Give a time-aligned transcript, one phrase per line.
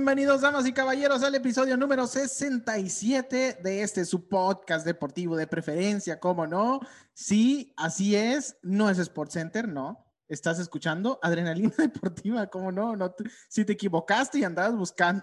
[0.00, 6.18] Bienvenidos, damas y caballeros, al episodio número 67 de este su podcast deportivo de preferencia,
[6.18, 6.80] ¿cómo no?
[7.12, 10.06] Sí, así es, no es Sports Center, no.
[10.26, 12.96] Estás escuchando Adrenalina Deportiva, ¿cómo no?
[12.96, 13.14] no
[13.50, 15.22] si te equivocaste y andabas buscando,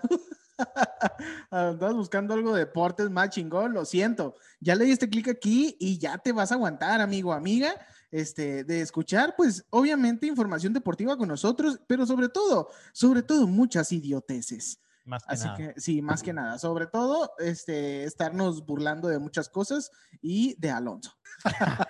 [1.50, 4.36] andabas buscando algo de deportes más chingón, lo siento.
[4.60, 7.74] Ya le diste clic aquí y ya te vas a aguantar, amigo, amiga
[8.12, 13.92] este, de escuchar, pues obviamente información deportiva con nosotros, pero sobre todo, sobre todo muchas
[13.92, 14.80] idioteces.
[15.08, 15.58] Más que Así nada.
[15.58, 16.60] que sí, más que nada.
[16.60, 19.90] Sobre todo, este, estarnos burlando de muchas cosas
[20.22, 21.14] y de Alonso.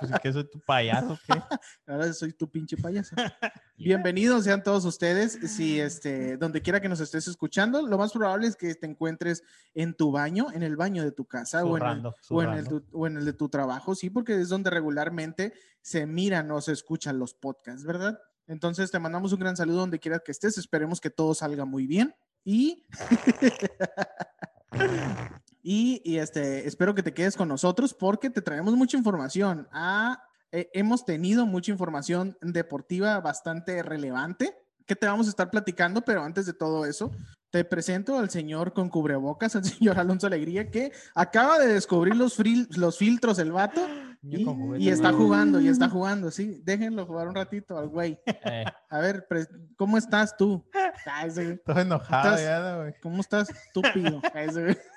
[0.00, 1.18] Pues, ¿Qué soy tu payaso?
[1.26, 1.32] ¿Qué?
[1.86, 3.16] Ahora soy tu pinche payaso.
[3.76, 5.38] Bienvenidos sean todos ustedes.
[5.56, 9.42] Si este, donde quiera que nos estés escuchando, lo más probable es que te encuentres
[9.74, 12.68] en tu baño, en el baño de tu casa o en, el, o, en el
[12.68, 16.60] tu- o en el de tu trabajo, sí, porque es donde regularmente se miran o
[16.60, 18.18] se escuchan los podcasts, ¿verdad?
[18.46, 20.58] Entonces te mandamos un gran saludo donde quiera que estés.
[20.58, 22.84] Esperemos que todo salga muy bien y
[25.62, 29.68] y, este espero que te quedes con nosotros porque te traemos mucha información.
[29.72, 36.02] Ah, eh, hemos tenido mucha información deportiva bastante relevante que te vamos a estar platicando,
[36.02, 37.12] pero antes de todo eso,
[37.50, 42.36] te presento al señor con cubrebocas, al señor Alonso Alegría, que acaba de descubrir los,
[42.38, 43.86] fril- los filtros, el vato,
[44.22, 46.60] y, está jugando, y está jugando, sí.
[46.64, 48.18] Déjenlo jugar un ratito al güey.
[48.26, 49.26] Eh, A ver,
[49.76, 50.64] ¿cómo estás tú?
[51.64, 52.94] Todo enojado Estás- ya, ¿no, güey?
[53.02, 54.20] ¿Cómo estás, estúpido?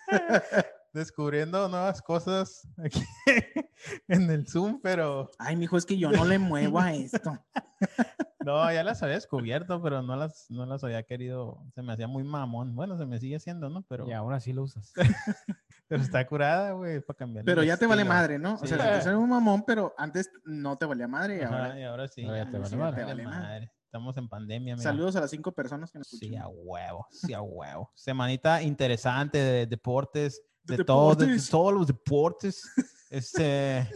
[0.93, 3.01] Descubriendo nuevas cosas aquí
[4.07, 7.39] en el Zoom, pero Ay, mijo, es que yo no le muevo a esto.
[8.45, 12.07] no, ya las había descubierto, pero no las, no las había querido, se me hacía
[12.07, 12.75] muy mamón.
[12.75, 13.83] Bueno, se me sigue haciendo, ¿no?
[13.89, 14.93] Pero, Y aún así lo usas.
[15.87, 17.45] pero está curada, güey, para cambiar.
[17.45, 18.55] Pero ya te vale madre, ¿no?
[18.55, 18.67] O Sí.
[18.67, 21.79] sea, te un mamón, pero antes no te valía madre y ahora.
[21.79, 22.23] Y ahora sí.
[22.25, 22.95] Ahora ya te vale sí, madre.
[22.97, 23.39] te vale madre.
[23.39, 23.71] madre.
[23.85, 24.83] Estamos en pandemia, mira.
[24.83, 26.41] Saludos a las cinco personas que nos Sí, escuchan.
[26.43, 27.91] a huevo, sí, a huevo.
[27.93, 31.49] Semanita interesante de deportes, De de, todo- de- de deportes.
[31.49, 32.63] todos los deportes.
[33.11, 33.87] Este,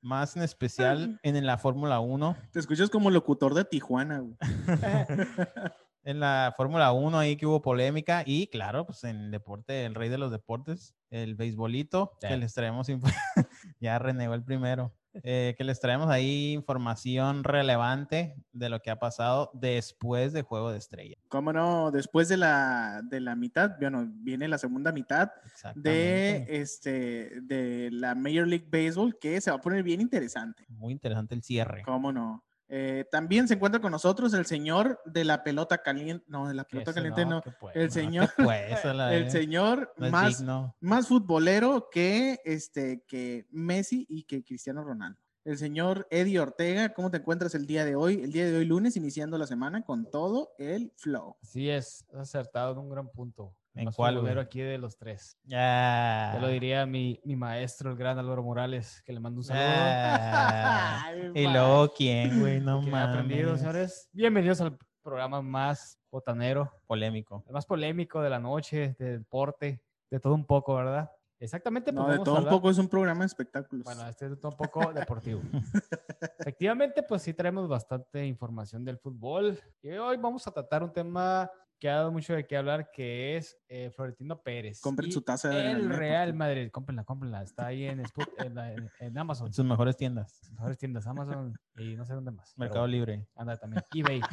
[0.00, 2.36] más en especial en la Fórmula 1.
[2.52, 4.36] Te escuchas como locutor de Tijuana, güey.
[6.04, 8.22] En la Fórmula 1 ahí que hubo polémica.
[8.24, 12.54] Y claro, pues en el deporte, el rey de los deportes, el beisbolito, que les
[12.54, 12.86] traemos.
[13.80, 14.94] ya renegó el primero.
[15.22, 20.70] Eh, que les traemos ahí información relevante de lo que ha pasado después de Juego
[20.70, 21.16] de Estrella.
[21.28, 21.90] ¿Cómo no?
[21.90, 25.30] Después de la, de la mitad, bueno, viene la segunda mitad
[25.74, 30.64] de, este, de la Major League Baseball, que se va a poner bien interesante.
[30.68, 31.82] Muy interesante el cierre.
[31.84, 32.44] ¿Cómo no?
[32.70, 36.24] Eh, también se encuentra con nosotros el señor de la pelota caliente.
[36.28, 37.42] No, de la pelota Eso caliente no.
[37.74, 40.44] El señor, la el señor no más,
[40.80, 45.18] más futbolero que, este, que Messi y que Cristiano Ronaldo.
[45.44, 48.20] El señor Eddie Ortega, ¿cómo te encuentras el día de hoy?
[48.22, 51.36] El día de hoy lunes, iniciando la semana con todo el flow.
[51.42, 53.54] Así es, has acertado en un gran punto.
[53.78, 55.38] ¿En cuál, aquí de los tres.
[55.52, 59.44] Ah, Te lo diría mi, mi maestro, el gran Álvaro Morales, que le mando un
[59.44, 59.64] saludo.
[59.66, 61.02] ah.
[61.06, 62.60] Ay, y luego, ¿quién, güey?
[62.60, 63.60] No he aprendido, mames.
[63.60, 64.08] señores.
[64.12, 67.44] Bienvenidos al programa más botanero, Polémico.
[67.46, 71.08] el más polémico de la noche, de deporte, de todo un poco, ¿verdad?
[71.38, 73.84] Exactamente, pues No, de todo un poco es un programa de espectáculos.
[73.84, 75.40] Bueno, este es de todo un poco deportivo.
[76.40, 79.56] Efectivamente, pues sí traemos bastante información del fútbol.
[79.82, 83.36] Y hoy vamos a tratar un tema que ha dado mucho de qué hablar, que
[83.36, 84.80] es eh, Florentino Pérez.
[84.80, 86.34] Compren y su taza de El Real.
[86.34, 87.42] Madrid, cómprenla, cómprenla.
[87.42, 89.46] Está ahí en, Sput- en, la- en- en Amazon.
[89.46, 90.50] En sus mejores tiendas.
[90.52, 92.52] Mejores tiendas, Amazon y no sé dónde más.
[92.56, 93.26] pero Mercado Libre.
[93.36, 93.82] Anda también.
[93.94, 94.20] eBay.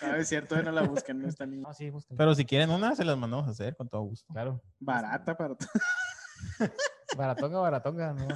[0.00, 2.18] Ah, es cierto, no la busquen, no está ni No, sí, búsquenla.
[2.18, 4.32] Pero si quieren una, se las mandamos a hacer con todo gusto.
[4.32, 4.62] Claro.
[4.78, 5.68] barata para todo.
[7.16, 8.12] Baratonga, baratonga.
[8.12, 8.26] ¿no?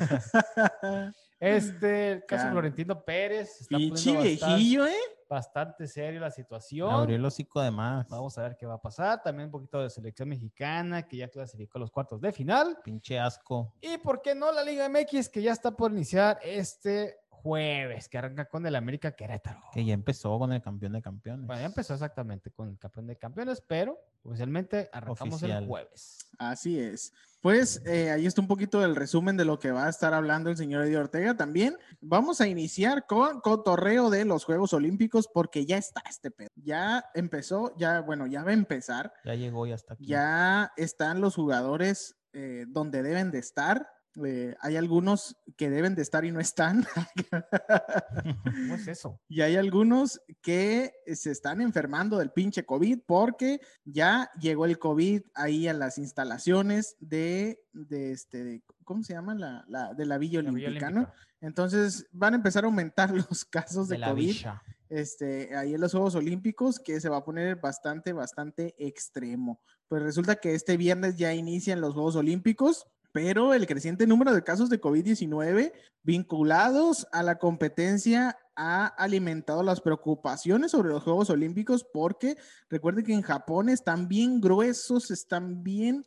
[1.38, 2.50] Este, el caso Claro.
[2.52, 3.66] Florentino Pérez.
[3.68, 4.94] Pinche viejillo, ¿eh?
[5.30, 6.90] Bastante serio la situación.
[6.90, 8.08] Abrió el hocico de más.
[8.08, 9.22] Vamos a ver qué va a pasar.
[9.22, 12.78] También un poquito de selección mexicana que ya clasificó a los cuartos de final.
[12.82, 13.72] Pinche asco.
[13.80, 18.18] Y por qué no la Liga MX que ya está por iniciar este jueves, que
[18.18, 19.60] arranca con el América Querétaro.
[19.72, 21.46] Que ya empezó con el campeón de campeones.
[21.46, 25.62] Bueno, ya empezó exactamente con el campeón de campeones, pero oficialmente arrancamos Oficial.
[25.62, 26.18] el jueves.
[26.38, 27.12] Así es.
[27.40, 30.50] Pues eh, ahí está un poquito del resumen de lo que va a estar hablando
[30.50, 31.36] el señor Eddie Ortega.
[31.36, 36.50] También vamos a iniciar con cotorreo de los Juegos Olímpicos porque ya está este pedo.
[36.56, 39.14] Ya empezó, ya, bueno, ya va a empezar.
[39.24, 40.04] Ya llegó y hasta aquí.
[40.04, 43.88] Ya están los jugadores eh, donde deben de estar.
[44.24, 46.84] Eh, hay algunos que deben de estar y no están.
[48.44, 49.20] ¿Cómo es eso?
[49.28, 55.22] Y hay algunos que se están enfermando del pinche COVID porque ya llegó el COVID
[55.34, 59.34] ahí a las instalaciones de, de este, de- ¿cómo se llama?
[59.34, 61.12] La, la- de la Villa La Villa Olímpica, ¿no?
[61.40, 64.62] Entonces van a empezar a aumentar los casos de, COVID villa.
[64.88, 69.60] este, ahí en los Juegos Olímpicos, que se va a poner bastante, bastante extremo.
[69.88, 74.44] Pues resulta que este viernes ya inician los Juegos Olímpicos, pero el creciente número de
[74.44, 75.72] casos de COVID-19
[76.02, 82.36] vinculados a la competencia ha alimentado las preocupaciones sobre los Juegos Olímpicos porque
[82.68, 86.06] recuerden que en Japón están bien gruesos, están bien...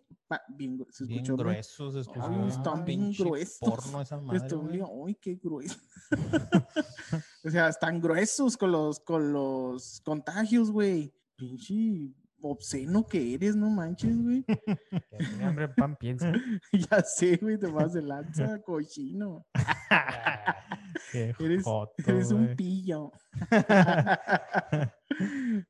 [0.50, 3.60] Bien, ¿se bien gruesos, están bien gruesos.
[3.60, 4.48] Porno esa madre,
[5.06, 5.78] Ay, qué grueso.
[7.44, 11.14] o sea, están gruesos con los, con los contagios, güey.
[11.36, 12.16] Pinche
[12.50, 14.44] obsceno que eres, no manches, güey.
[15.38, 16.32] Que hambre pan piensa.
[16.74, 19.46] ya sé, güey, te vas de lanza, cochino.
[21.14, 21.66] eres,
[22.06, 23.12] eres un pillo.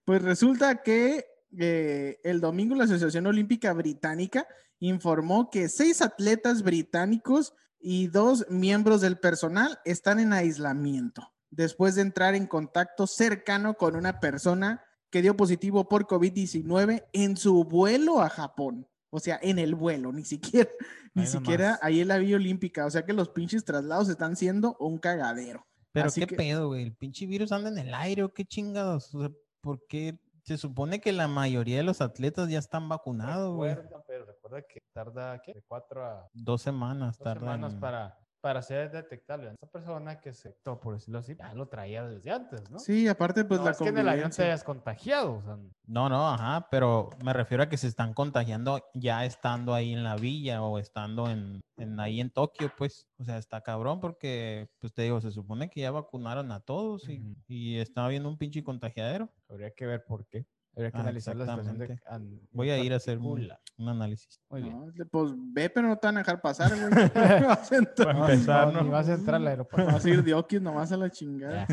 [0.05, 1.25] pues resulta que
[1.57, 4.47] eh, el domingo la Asociación Olímpica Británica
[4.79, 12.01] informó que seis atletas británicos y dos miembros del personal están en aislamiento después de
[12.01, 14.83] entrar en contacto cercano con una persona
[15.13, 18.87] que dio positivo por COVID-19 en su vuelo a Japón.
[19.11, 20.71] O sea, en el vuelo, ni siquiera,
[21.13, 22.87] ni siquiera ahí en la Vía Olímpica.
[22.87, 25.67] O sea que los pinches traslados están siendo un cagadero.
[25.91, 26.81] Pero qué pedo, güey.
[26.81, 29.13] El pinche virus anda en el aire o qué chingados.
[29.13, 29.31] O sea,
[29.61, 30.17] ¿por qué?
[30.41, 33.77] Se supone que la mayoría de los atletas ya están vacunados, güey.
[34.07, 35.53] Pero recuerda que tarda, ¿qué?
[35.53, 36.27] De cuatro a...
[36.33, 39.53] Dos semanas dos semanas para para ser detectable.
[39.53, 42.77] Esa persona que se, por decirlo así, ya lo traía desde antes, ¿no?
[42.77, 45.41] Sí, aparte, pues la es que en el avión te hayas contagiado.
[45.85, 50.03] No, no, ajá, pero me refiero a que se están contagiando ya estando ahí en
[50.03, 53.07] la villa o estando en, en ahí en Tokio, pues.
[53.17, 57.07] O sea, está cabrón porque, pues te digo, se supone que ya vacunaron a todos
[57.07, 59.29] y, y estaba viendo un pinche contagiadero.
[59.47, 60.45] Habría que ver por qué.
[60.75, 63.47] Habría que Ah, analizar la situación de, an- Voy a ir a hacer un,
[63.87, 64.39] análisis.
[64.49, 64.79] Muy bien.
[64.79, 66.89] No, pues ve, pero no te van a dejar pasar, güey.
[67.47, 68.83] vas a entrar, No, empezar, no, ¿no?
[68.83, 69.91] ni vas a entrar al aeropuerto.
[69.93, 71.67] vas a ir de Oquis nomás a la chingada.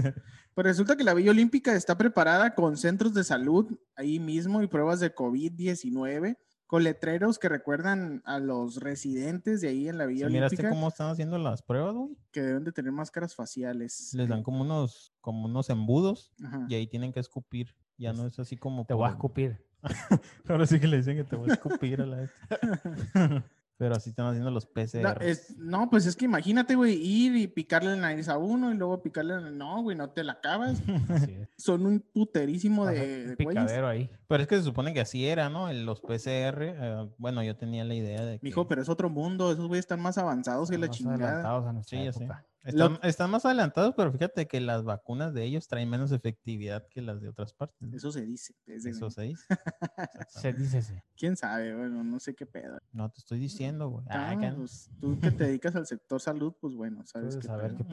[0.54, 3.66] Pues resulta que la Villa Olímpica está preparada con centros de salud
[3.96, 6.36] ahí mismo y pruebas de COVID-19,
[6.66, 10.70] con letreros que recuerdan a los residentes de ahí en la ¿Sí Villa ¿Miraste Olímpica
[10.70, 12.16] cómo están haciendo las pruebas, güey?
[12.32, 14.12] que deben de tener máscaras faciales.
[14.14, 16.66] Les dan como unos, como unos embudos Ajá.
[16.68, 17.74] y ahí tienen que escupir.
[18.00, 18.84] Ya no es así como.
[18.86, 19.64] Te voy a escupir.
[20.48, 22.30] Ahora sí que le dicen que te voy a escupir a la vez.
[23.76, 25.00] Pero así están haciendo los PCR.
[25.00, 28.70] No, es- no, pues es que imagínate, güey, ir y picarle la nariz a uno
[28.70, 29.50] y luego picarle la...
[29.50, 30.82] No, güey, no te la acabas.
[31.56, 34.10] Son un puterísimo Ajá, de, picadero ahí.
[34.28, 35.70] Pero es que se supone que así era, ¿no?
[35.70, 36.62] En los PCR.
[36.62, 38.44] eh, bueno, yo tenía la idea de que.
[38.44, 39.50] Mijo, pero es otro mundo.
[39.50, 41.24] Esos güeyes están más avanzados que la Más chingada.
[41.24, 42.24] adelantados a nuestra Sí, ya sé.
[42.24, 42.44] época.
[42.62, 47.00] Están, están más adelantados, pero fíjate que las vacunas de ellos traen menos efectividad que
[47.00, 47.88] las de otras partes.
[47.88, 47.96] ¿no?
[47.96, 48.54] Eso se dice.
[48.66, 49.46] Eso se dice.
[50.28, 50.94] Se dice sí.
[51.16, 51.74] ¿Quién sabe?
[51.74, 52.78] Bueno, no sé qué pedo.
[52.92, 54.04] No te estoy diciendo, güey.
[54.08, 57.46] Ah, Ah, pues, tú que te dedicas al sector salud, pues bueno, sabes Puedes qué
[57.46, 57.86] saber pedo.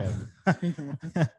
[0.62, 0.92] qué pedo.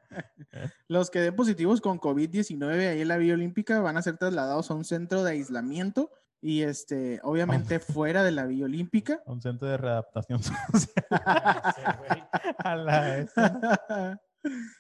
[0.89, 4.71] Los que den positivos con COVID-19 ahí en la Vía Olímpica van a ser trasladados
[4.71, 6.11] a un centro de aislamiento
[6.41, 9.23] y este, obviamente fuera de la Vía Olímpica.
[9.27, 11.07] Un centro de readaptación social.
[12.59, 14.19] A la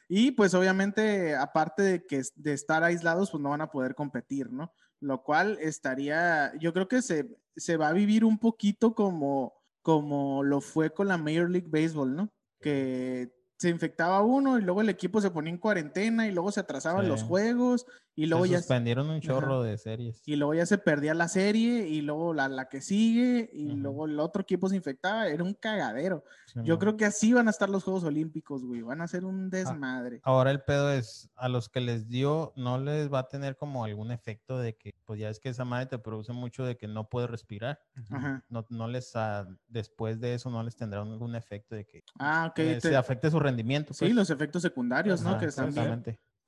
[0.09, 4.53] y pues obviamente, aparte de que de estar aislados, pues no van a poder competir,
[4.53, 4.73] ¿no?
[5.00, 10.45] Lo cual estaría, yo creo que se, se va a vivir un poquito como, como
[10.45, 12.33] lo fue con la Major League Baseball, ¿no?
[12.61, 16.61] Que se infectaba uno y luego el equipo se ponía en cuarentena y luego se
[16.61, 17.87] atrasaban los juegos
[18.21, 20.23] y luego Se ya suspendieron un chorro de series.
[20.27, 24.07] y luego ya se perdía la serie y luego la, la que sigue y luego
[24.07, 26.25] el otro equipo se infectaba, era un cagadero.
[26.47, 29.25] Sí, Yo creo que así van a estar los Juegos Olímpicos, güey, van a ser
[29.25, 30.21] un Ah, desmadre.
[30.25, 33.85] Ahora el pedo es, a los que les dio, no les va a tener como
[33.85, 36.89] algún efecto de que, pues ya es que esa madre te produce mucho de que
[36.89, 37.81] no puedes respirar.
[38.11, 38.45] Ajá.
[38.49, 42.53] No, no les, ah, después de eso no les tendrá algún efecto de que Ah,
[42.57, 43.95] eh, te- se afecte su rendimiento.
[43.95, 44.15] Sí, pues.
[44.15, 45.39] los efectos secundarios, ¿no?
[45.39, 46.03] Que están bien,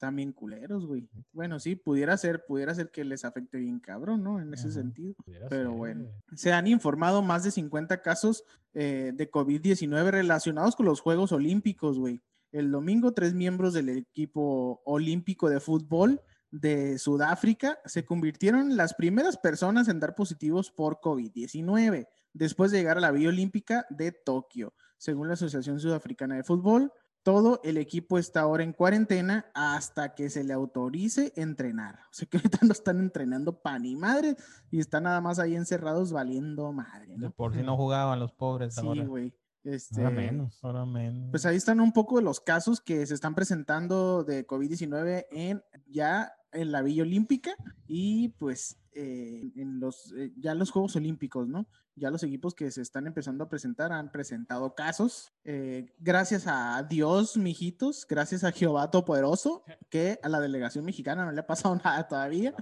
[0.09, 1.09] bien culeros, güey.
[1.33, 4.41] Bueno, sí, pudiera ser, pudiera ser que les afecte bien cabrón, ¿no?
[4.41, 4.75] En ese Ajá.
[4.75, 5.15] sentido.
[5.49, 5.69] Pero ser.
[5.69, 6.09] bueno.
[6.35, 11.99] Se han informado más de 50 casos eh, de COVID-19 relacionados con los Juegos Olímpicos,
[11.99, 12.23] güey.
[12.53, 18.95] El domingo, tres miembros del equipo olímpico de fútbol de Sudáfrica se convirtieron en las
[18.95, 24.13] primeras personas en dar positivos por COVID-19 después de llegar a la Vía Olímpica de
[24.13, 24.75] Tokio.
[24.97, 26.93] Según la Asociación Sudafricana de Fútbol,
[27.23, 31.97] todo el equipo está ahora en cuarentena hasta que se le autorice entrenar.
[32.11, 34.37] O sea que ahorita no están entrenando pan y madre
[34.71, 37.31] y están nada más ahí encerrados valiendo madre, De ¿no?
[37.33, 39.05] por si no jugaban los pobres Sí, ahora.
[39.05, 39.35] güey.
[39.63, 40.59] Este, Ahora menos.
[40.65, 41.31] Ahora menos.
[41.31, 45.63] Pues ahí están un poco de los casos que se están presentando de COVID-19 en
[45.87, 47.53] ya en la Villa Olímpica
[47.87, 51.67] y pues eh, en los, eh, ya los Juegos Olímpicos, ¿no?
[51.97, 55.33] Ya los equipos que se están empezando a presentar han presentado casos.
[55.45, 61.33] Eh, gracias a Dios, mijitos, gracias a Jehová Todopoderoso, que a la delegación mexicana no
[61.33, 62.55] le ha pasado nada todavía.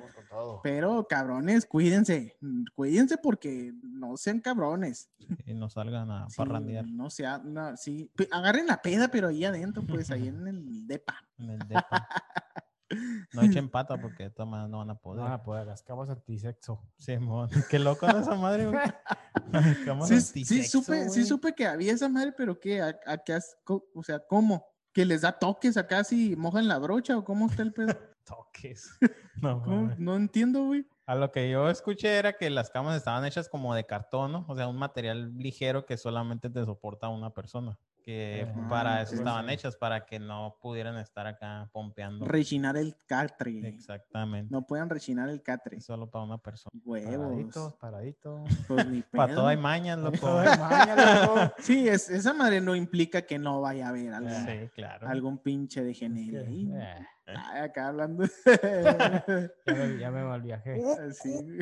[0.63, 5.11] Pero cabrones, cuídense, mm, cuídense porque no sean cabrones.
[5.47, 8.11] Y no salgan a Sí, parrandear no sea, no, sí.
[8.31, 11.23] Agarren la peda, pero ahí adentro, pues ahí en el depa.
[11.39, 12.09] en el depa.
[13.35, 15.23] No echen pata porque de todas maneras no van a No poder.
[15.25, 16.83] van a poder, las camas antisexo.
[16.97, 18.81] Simón, qué loco ¿no, esa madre, güey.
[19.85, 23.35] Camas Sí, sí, supe, sí supe que había esa madre, pero que, a, a qué
[23.35, 24.67] has- o sea, ¿cómo?
[24.93, 27.97] ¿Que les da toques acá si mojan la brocha o cómo está el pedo?
[28.25, 28.91] Toques.
[29.41, 29.95] No.
[29.99, 30.87] No entiendo, güey.
[31.07, 34.45] A lo que yo escuché era que las camas estaban hechas como de cartón, ¿no?
[34.49, 37.79] O sea, un material ligero que solamente te soporta una persona.
[38.09, 39.53] Que Ah, para eso sí, estaban sí.
[39.53, 42.25] hechas, para que no pudieran estar acá pompeando.
[42.25, 43.69] Rechinar el catre.
[43.69, 44.51] Exactamente.
[44.51, 45.79] No puedan rechinar el catre.
[45.83, 46.71] Solo para una persona.
[46.87, 47.75] Paraditos, Huevos.
[47.75, 48.49] paraditos.
[48.67, 50.17] Pues ni Para todo hay mañas, loco.
[50.21, 50.43] Todo
[51.37, 51.53] loco.
[51.59, 55.07] Sí, es, esa madre no implica que no vaya a haber algún, Sí, claro.
[55.07, 56.67] algún pinche de genere ahí.
[56.75, 58.25] eh, Ay, acá hablando.
[58.47, 59.25] ya,
[59.67, 60.81] me, ya me mal viaje.
[61.07, 61.59] Así.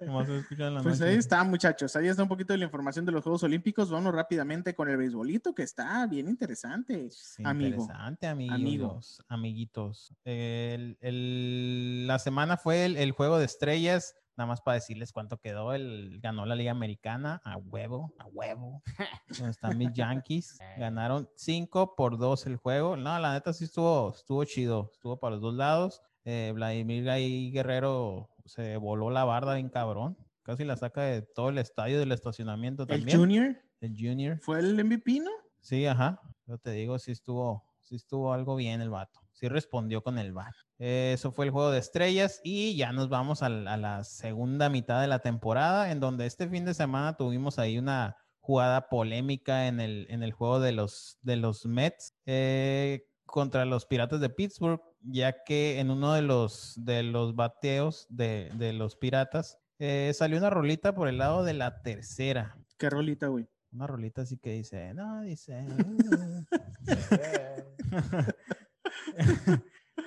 [0.00, 1.12] Nomás se escucha en la Pues noche.
[1.12, 1.94] ahí está, muchachos.
[1.94, 3.92] Ahí está un poquito de la información de los Juegos Olímpicos.
[3.92, 7.08] Vamos rápidamente con el beisbolito, que está bien interesante.
[7.10, 7.82] Sí, amigo.
[7.82, 9.00] Interesante, amigos, Amigo.
[9.28, 10.14] amiguitos.
[10.24, 14.14] El- el- la semana fue el, el juego de estrellas.
[14.34, 15.74] Nada más para decirles cuánto quedó.
[15.74, 18.82] El, ganó la Liga Americana a huevo, a huevo.
[19.28, 20.58] Donde están mis Yankees.
[20.78, 22.96] Ganaron 5 por 2 el juego.
[22.96, 24.90] No, la neta sí estuvo, estuvo chido.
[24.94, 26.00] Estuvo para los dos lados.
[26.24, 30.16] Eh, Vladimir ahí Guerrero se voló la barda bien cabrón.
[30.44, 33.04] Casi la saca de todo el estadio del estacionamiento El.
[33.14, 34.38] Junior El Junior.
[34.40, 35.30] fue el MVP, ¿no?
[35.60, 36.20] Sí, ajá.
[36.46, 39.20] Yo te digo, sí estuvo, sí estuvo algo bien el vato.
[39.32, 40.54] Sí respondió con el VAR.
[40.78, 45.08] Eso fue el juego de estrellas y ya nos vamos a, la segunda mitad de
[45.08, 50.06] la temporada, en donde este fin de semana tuvimos ahí una jugada polémica en el,
[50.10, 55.42] en el juego de los, de los Mets eh, contra los Piratas de Pittsburgh, ya
[55.44, 60.50] que en uno de los, de los bateos de, de los Piratas eh, salió una
[60.50, 62.56] rolita por el lado de la tercera.
[62.78, 63.48] Qué rolita, güey.
[63.72, 65.66] Una rolita así que dice, no, dice.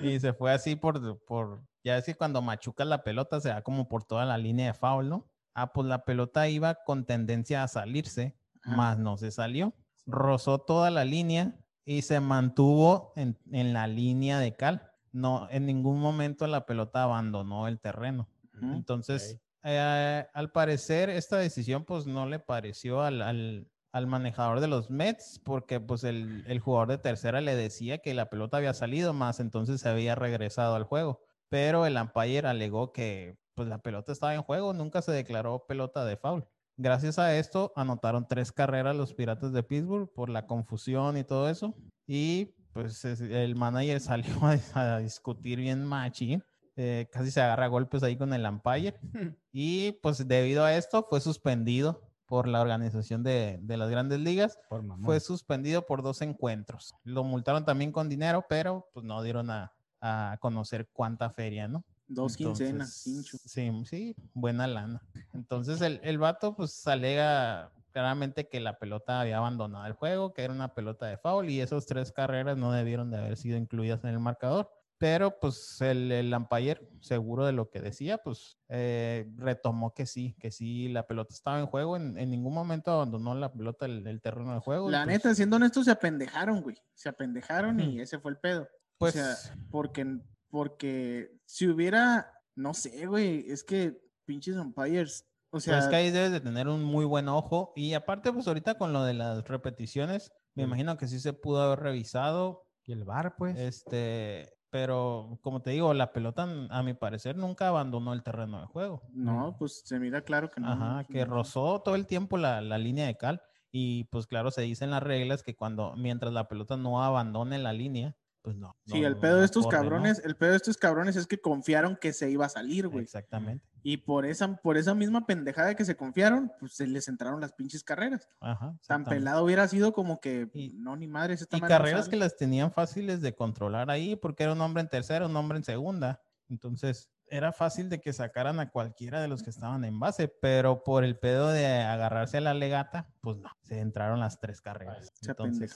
[0.00, 3.62] y se fue así por, por, ya es que cuando machucas la pelota se va
[3.62, 5.28] como por toda la línea de foul, ¿no?
[5.54, 8.76] Ah, pues la pelota iba con tendencia a salirse, Ajá.
[8.76, 9.74] más no se salió.
[10.06, 14.92] Rozó toda la línea y se mantuvo en, en la línea de cal.
[15.10, 18.28] No, en ningún momento la pelota abandonó el terreno.
[18.62, 24.68] Entonces, eh, al parecer, esta decisión pues no le pareció al, al- al manejador de
[24.68, 28.74] los Mets, porque pues el, el jugador de tercera le decía que la pelota había
[28.74, 31.20] salido más, entonces se había regresado al juego.
[31.48, 36.04] Pero el umpire alegó que pues la pelota estaba en juego, nunca se declaró pelota
[36.04, 36.46] de foul.
[36.76, 41.48] Gracias a esto anotaron tres carreras los Piratas de Pittsburgh por la confusión y todo
[41.48, 41.74] eso.
[42.06, 44.34] Y pues es- el manager salió
[44.74, 46.38] a, a discutir bien machi.
[46.76, 48.98] Eh, casi se agarra a golpes ahí con el umpire.
[49.52, 54.58] Y pues debido a esto fue suspendido por la organización de, de las grandes ligas.
[54.68, 54.84] Por.
[55.02, 56.94] Fue suspendido por dos encuentros.
[57.04, 61.84] Lo multaron también con dinero, pero pues no dieron a, a conocer cuánta feria, ¿no?
[62.08, 63.38] Dos quincenas, Entonces, pincho.
[63.48, 65.02] Sí, sí, buena lana.
[65.32, 70.42] Entonces el, el vato pues alega claramente que la pelota había abandonado el juego, que
[70.44, 74.04] era una pelota de foul y esas tres carreras no debieron de haber sido incluidas
[74.04, 74.70] en el marcador.
[74.98, 80.34] Pero pues el, el umpire, seguro de lo que decía, pues eh, retomó que sí,
[80.40, 84.06] que sí, la pelota estaba en juego, en, en ningún momento abandonó la pelota el,
[84.06, 84.88] el terreno de juego.
[84.88, 86.76] y, La pues, neta, siendo honestos, se apendejaron, güey.
[86.94, 88.00] Se apendejaron y Ujú.
[88.00, 88.66] ese fue el pedo.
[88.96, 89.36] pues, o sea,
[89.70, 95.90] porque, porque si hubiera, no sé, güey, es que pinches umpires, o sea, Pues es
[95.90, 97.74] que ahí debes de tener un muy buen ojo.
[97.76, 101.60] Y aparte, pues ahorita con lo de las repeticiones, me imagino que sí se pudo
[101.60, 102.62] haber revisado.
[102.82, 103.58] Y el bar, pues.
[103.58, 108.66] Este, pero como te digo, la pelota, a mi parecer, nunca abandonó el terreno de
[108.66, 109.00] juego.
[109.14, 110.68] no, pues se mira claro que no.
[110.68, 113.40] Ajá, que rozó todo el tiempo la, la línea de cal.
[113.72, 117.72] Y pues claro, se dicen las reglas que cuando, mientras la pelota no abandone la
[117.72, 118.16] línea,
[118.46, 118.76] pues no.
[118.86, 121.40] Sí, no- el pedo no de estos cabrones, el pedo de estos cabrones es que
[121.40, 123.02] confiaron que se iba a salir, güey.
[123.02, 123.66] Exactamente.
[123.82, 127.52] Y por esa, por esa misma pendejada que se confiaron, pues se les entraron las
[127.54, 128.28] pinches carreras.
[128.40, 128.76] Ajá.
[128.86, 132.10] Tan pelado hubiera sido como que, Y- no, ni Y madre no carreras sale.
[132.10, 135.58] que las tenían fáciles de controlar ahí, porque era un hombre en tercera, un hombre
[135.58, 136.20] en segunda.
[136.48, 140.84] Entonces, era fácil de que sacaran a cualquiera de los que estaban en base, pero
[140.84, 145.10] por el pedo de agarrarse a la legata, pues no, se entraron las tres carreras.
[145.20, 145.74] Se Entonces.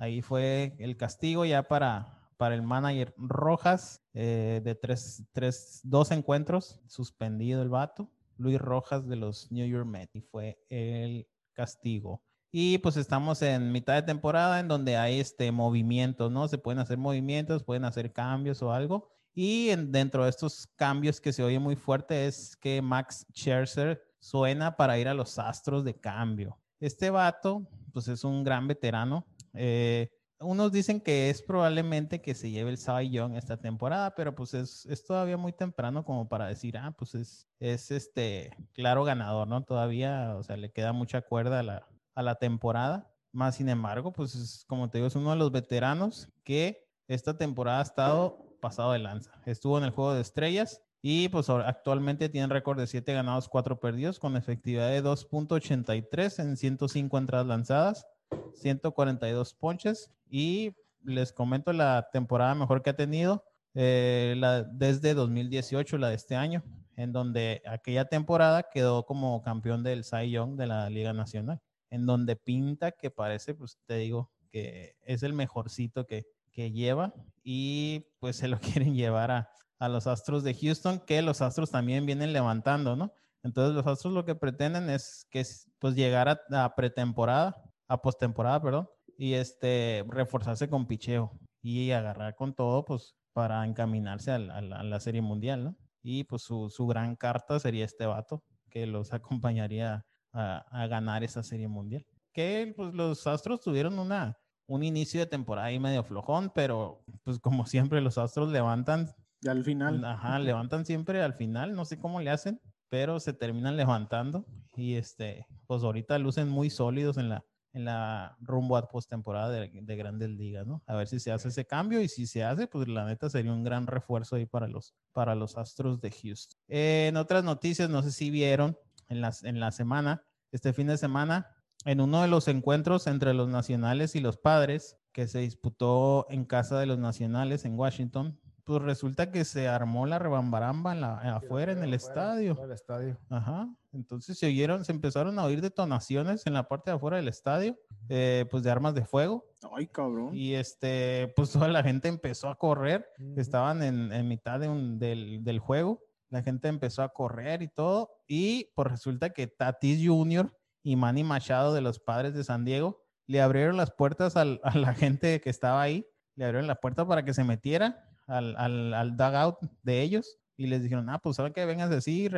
[0.00, 6.10] Ahí fue el castigo ya para, para el manager Rojas, eh, de tres, tres, dos
[6.10, 8.10] encuentros, suspendido el vato.
[8.38, 12.22] Luis Rojas de los New York Mets y fue el castigo.
[12.50, 16.48] Y pues estamos en mitad de temporada en donde hay este movimiento, ¿no?
[16.48, 19.12] Se pueden hacer movimientos, pueden hacer cambios o algo.
[19.34, 24.76] Y dentro de estos cambios que se oye muy fuerte es que Max Scherzer suena
[24.76, 26.58] para ir a los Astros de cambio.
[26.80, 29.26] Este vato, pues es un gran veterano.
[29.54, 34.34] Eh, unos dicen que es probablemente que se lleve el Cy Young esta temporada, pero
[34.34, 39.04] pues es, es, todavía muy temprano como para decir, ah, pues es, es este claro
[39.04, 39.62] ganador, ¿no?
[39.64, 43.12] Todavía, o sea, le queda mucha cuerda a la, a la temporada.
[43.32, 47.36] Más sin embargo, pues es, como te digo, es uno de los veteranos que esta
[47.36, 49.32] temporada ha estado pasado de lanza.
[49.44, 53.80] Estuvo en el juego de estrellas y pues actualmente tiene récord de 7 ganados, 4
[53.80, 58.06] perdidos con efectividad de 2.83 en 105 entradas lanzadas,
[58.54, 63.44] 142 ponches y les comento la temporada mejor que ha tenido
[63.74, 64.40] eh,
[64.72, 66.62] desde 2018, la de este año,
[66.96, 71.60] en donde aquella temporada quedó como campeón del Cy Young de la Liga Nacional
[71.90, 77.12] en donde pinta que parece, pues te digo, que es el mejorcito que, que lleva
[77.42, 81.70] y pues se lo quieren llevar a, a, los Astros de Houston, que los Astros
[81.70, 83.12] también vienen levantando, ¿no?
[83.42, 85.44] Entonces los Astros lo que pretenden es que
[85.78, 92.54] pues llegar a, pretemporada, a postemporada, perdón, y este reforzarse con picheo y agarrar con
[92.54, 95.76] todo, pues para encaminarse a, a la Serie Mundial, ¿no?
[96.02, 101.42] Y pues su, su gran carta sería este vato que los acompañaría a, ganar esa
[101.42, 102.06] serie mundial.
[102.32, 107.40] Que pues los Astros tuvieron una, un inicio de temporada ahí medio flojón, pero pues
[107.40, 109.10] como siempre los Astros levantan.
[109.42, 110.04] Y al final.
[110.04, 114.94] Ajá, levantan siempre al final, no sé cómo le hacen, pero se terminan levantando y
[114.94, 119.96] este, pues ahorita lucen muy sólidos en la, en la rumbo a postemporada de, de
[119.96, 120.82] Grandes Ligas, ¿no?
[120.86, 123.52] A ver si se hace ese cambio y si se hace, pues la neta sería
[123.52, 126.58] un gran refuerzo ahí para los, para los Astros de Houston.
[126.68, 128.76] en otras noticias, no sé si vieron,
[129.08, 131.48] en, las, en la semana, este fin de semana,
[131.84, 136.44] en uno de los encuentros entre los nacionales y los padres, que se disputó en
[136.44, 141.16] casa de los nacionales en Washington, pues resulta que se armó la rebambaramba en la,
[141.36, 142.56] afuera, en el estadio.
[142.62, 143.18] El estadio.
[143.28, 143.68] Ajá.
[143.92, 147.76] Entonces se oyeron, se empezaron a oír detonaciones en la parte de afuera del estadio,
[148.08, 149.44] eh, pues de armas de fuego.
[149.76, 150.34] Ay, cabrón.
[150.34, 154.98] Y este, pues toda la gente empezó a correr, estaban en, en mitad de un,
[154.98, 156.00] del, del juego
[156.30, 160.56] la gente empezó a correr y todo, y pues resulta que Tatis Jr.
[160.82, 164.94] y Manny Machado de los padres de San Diego le abrieron las puertas a la
[164.94, 168.56] gente que estaba ahí, le abrieron la puerta para que se metiera al,
[168.94, 172.28] al, dugout de ellos y les dijeron, ah, pues ahora que vengas así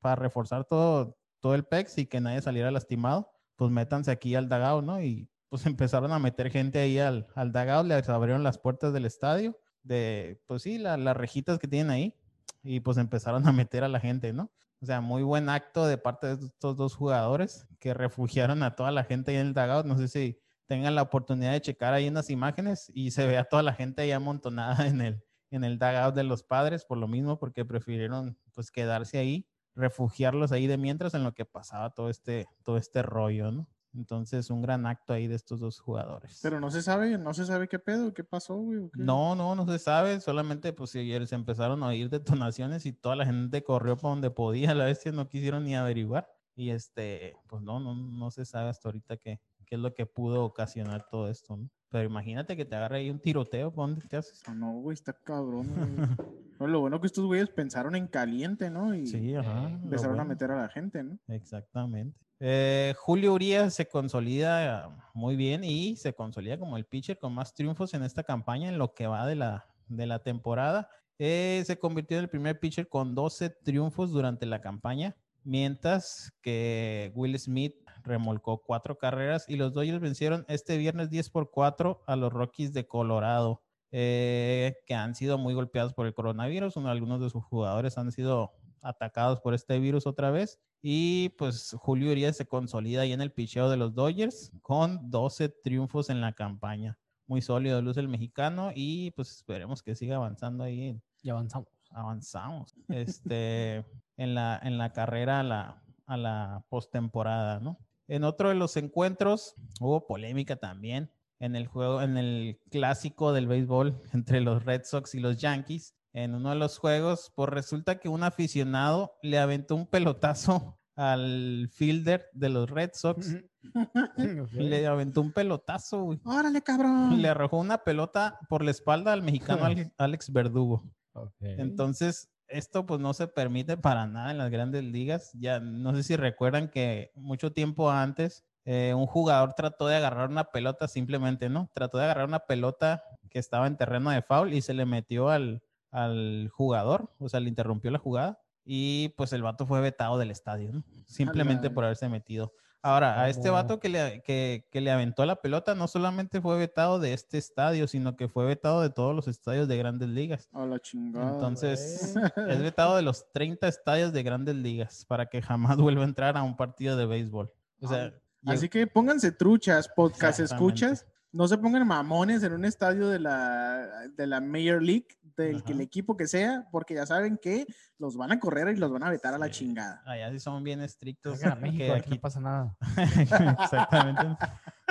[0.00, 4.48] para reforzar todo, todo el PEX y que nadie saliera lastimado, pues métanse aquí al
[4.48, 5.02] dugout, ¿no?
[5.02, 9.04] Y pues empezaron a meter gente ahí al, al dugout, les abrieron las puertas del
[9.04, 12.14] estadio, de, pues sí, las rejitas que tienen ahí,
[12.62, 14.50] y pues empezaron a meter a la gente, ¿no?
[14.80, 18.90] O sea, muy buen acto de parte de estos dos jugadores que refugiaron a toda
[18.90, 19.84] la gente ahí en el dugout.
[19.84, 23.44] No sé si tengan la oportunidad de checar ahí unas imágenes y se ve a
[23.44, 27.08] toda la gente ahí amontonada en el, en el dugout de los padres por lo
[27.08, 32.10] mismo, porque prefirieron pues quedarse ahí, refugiarlos ahí de mientras en lo que pasaba todo
[32.10, 33.68] este, todo este rollo, ¿no?
[33.94, 36.38] Entonces, un gran acto ahí de estos dos jugadores.
[36.42, 38.90] Pero no se sabe, no se sabe qué pedo, qué pasó, güey.
[38.94, 40.20] No, no, no se sabe.
[40.20, 44.30] Solamente, pues, ayer se empezaron a oír detonaciones y toda la gente corrió para donde
[44.30, 44.70] podía.
[44.70, 46.28] A la vez no quisieron ni averiguar.
[46.54, 50.06] Y este, pues no, no, no se sabe hasta ahorita qué, qué es lo que
[50.06, 51.68] pudo ocasionar todo esto, ¿no?
[51.90, 54.42] Pero imagínate que te agarre ahí un tiroteo, ¿dónde te haces?
[54.46, 55.66] No, no, güey, está cabrón.
[56.60, 58.94] lo bueno que estos güeyes pensaron en caliente, ¿no?
[58.94, 59.68] Y sí, ajá.
[59.68, 61.18] Empezaron a meter a la gente, ¿no?
[61.28, 62.18] Exactamente.
[62.40, 67.54] Eh, Julio Urias se consolida muy bien y se consolida como el pitcher con más
[67.54, 70.88] triunfos en esta campaña en lo que va de la, de la temporada.
[71.18, 77.10] Eh, se convirtió en el primer pitcher con 12 triunfos durante la campaña, mientras que
[77.14, 82.16] Will Smith remolcó cuatro carreras y los Dodgers vencieron este viernes 10 por 4 a
[82.16, 86.76] los Rockies de Colorado, eh, que han sido muy golpeados por el coronavirus.
[86.78, 90.60] algunos de sus jugadores han sido atacados por este virus otra vez.
[90.80, 95.48] Y pues Julio Urias se consolida ahí en el picheo de los Dodgers con 12
[95.48, 96.98] triunfos en la campaña.
[97.26, 101.00] Muy sólido luz el mexicano y pues esperemos que siga avanzando ahí.
[101.22, 101.68] Y avanzamos.
[101.90, 102.74] Avanzamos.
[102.88, 103.84] Este,
[104.16, 107.78] en la, en la carrera a la, a la postemporada, ¿no?
[108.08, 113.46] En otro de los encuentros hubo polémica también en el juego, en el clásico del
[113.46, 115.94] béisbol entre los Red Sox y los Yankees.
[116.14, 121.68] En uno de los juegos, pues resulta que un aficionado le aventó un pelotazo al
[121.72, 123.36] fielder de los Red Sox
[124.52, 126.20] le aventó un pelotazo, güey.
[126.24, 127.20] Órale, cabrón.
[127.20, 129.66] Le arrojó una pelota por la espalda al mexicano
[129.98, 130.84] Alex- Verdugo.
[131.12, 131.34] Ok.
[131.40, 135.32] Entonces, esto pues no se permite para nada en las grandes ligas.
[135.34, 140.28] Ya no sé si recuerdan que mucho tiempo antes eh, un jugador trató de agarrar
[140.28, 141.70] una pelota simplemente, ¿no?
[141.74, 145.30] Trató de agarrar una pelota que estaba en terreno de foul y se le metió
[145.30, 150.18] al, al jugador, o sea, le interrumpió la jugada y pues el vato fue vetado
[150.18, 150.84] del estadio, ¿no?
[151.06, 152.52] Simplemente por haberse metido.
[152.82, 156.56] Ahora, a este vato que le, que, que le aventó la pelota no solamente fue
[156.58, 160.48] vetado de este estadio, sino que fue vetado de todos los estadios de grandes ligas.
[160.52, 161.34] A la chingada.
[161.34, 162.50] Entonces, güey.
[162.52, 166.36] es vetado de los 30 estadios de grandes ligas para que jamás vuelva a entrar
[166.36, 167.52] a un partido de béisbol.
[167.80, 168.12] O sea,
[168.46, 171.06] Así que pónganse truchas, podcast escuchas.
[171.30, 175.72] No se pongan mamones en un estadio de la, de la Major League, del que
[175.72, 177.66] el equipo que sea, porque ya saben que
[177.98, 180.02] los van a correr y los van a vetar a la chingada.
[180.04, 181.38] allá sí son bien estrictos.
[181.38, 182.76] Vengan a México, que aquí no aquí pasa nada.
[183.62, 184.26] Exactamente.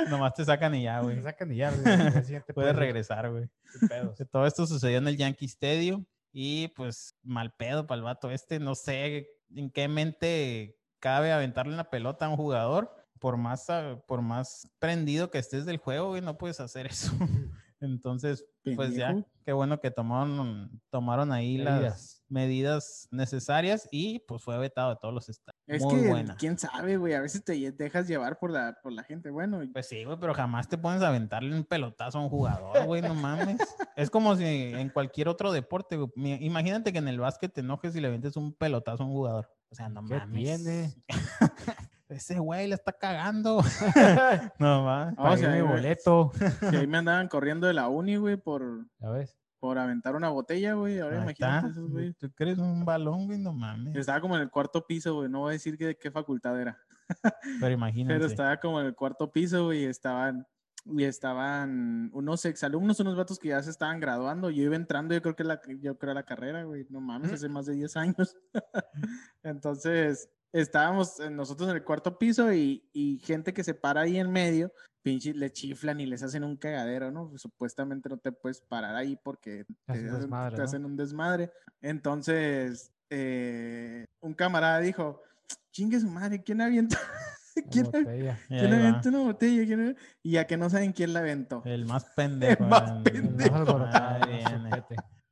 [0.09, 1.21] Nomás te sacan y ya, güey.
[1.21, 3.49] sacan y ya, güey, Puedes regresar, güey.
[4.31, 8.59] Todo esto sucedió en el Yankee Stadium y pues mal pedo para el vato este.
[8.59, 12.93] No sé en qué mente cabe aventarle una pelota a un jugador.
[13.19, 17.11] Por más, ah, por más prendido que estés del juego, güey, no puedes hacer eso.
[17.79, 18.43] Entonces,
[18.75, 23.07] pues ya, qué bueno que tomaron, tomaron ahí las Medidas.
[23.11, 25.59] necesarias y pues fue vetado de todos los estados.
[25.67, 26.35] Es Muy que, buena.
[26.37, 29.29] quién sabe, güey, a veces te dejas llevar por la, por la gente.
[29.29, 32.29] Bueno, y- Pues sí, güey, pero jamás te pones a aventarle un pelotazo a un
[32.29, 33.57] jugador, güey, no mames.
[33.95, 36.09] Es como si en cualquier otro deporte, güey.
[36.43, 39.49] Imagínate que en el básquet te enojes y le avientes un pelotazo a un jugador.
[39.69, 40.43] O sea, no ¿Qué mames.
[40.43, 40.95] tiene?
[42.09, 43.61] Ese güey le está cagando.
[44.59, 46.31] no Pagué mi ahí me- boleto.
[46.69, 49.35] si ahí me andaban corriendo de la uni, güey, por, ¿Ya ves?
[49.59, 50.99] por aventar una botella, güey.
[50.99, 51.69] Ahora Ahí imagínate está.
[51.69, 52.13] esos, güey.
[52.13, 53.95] Tú crees un balón, güey, no mames.
[53.95, 55.29] Estaba como en el cuarto piso, güey.
[55.29, 56.77] No voy a decir que de qué facultad era.
[57.59, 58.13] Pero imagínate.
[58.15, 60.47] Pero estaba como en el cuarto piso, güey, y estaban,
[60.85, 64.49] y estaban unos exalumnos, unos vatos que ya se estaban graduando.
[64.49, 66.85] Yo iba entrando, yo creo que la, yo creo la carrera, güey.
[66.89, 68.37] No mames, hace más de 10 años.
[69.43, 70.29] Entonces,
[70.61, 74.31] estábamos eh, nosotros en el cuarto piso y, y gente que se para ahí en
[74.31, 74.71] medio,
[75.03, 77.29] pinche, le chiflan y les hacen un cagadero, ¿no?
[77.29, 80.63] Pues, supuestamente no te puedes parar ahí porque te, hacen hacen, desmadre, te ¿no?
[80.65, 81.51] hacen un desmadre.
[81.81, 85.21] Entonces, eh, un camarada dijo,
[85.71, 86.97] chingue su madre, ¿quién avienta?
[87.71, 88.39] ¿Quién, Una botella.
[88.49, 88.75] Y ahí ¿quién va.
[88.77, 89.95] avienta una botella?
[90.23, 91.61] Y ya que no saben quién la aventó.
[91.65, 92.63] El más pendejo.
[92.65, 93.77] más el- El pendejo.
[93.79, 94.83] más Ahí el viene.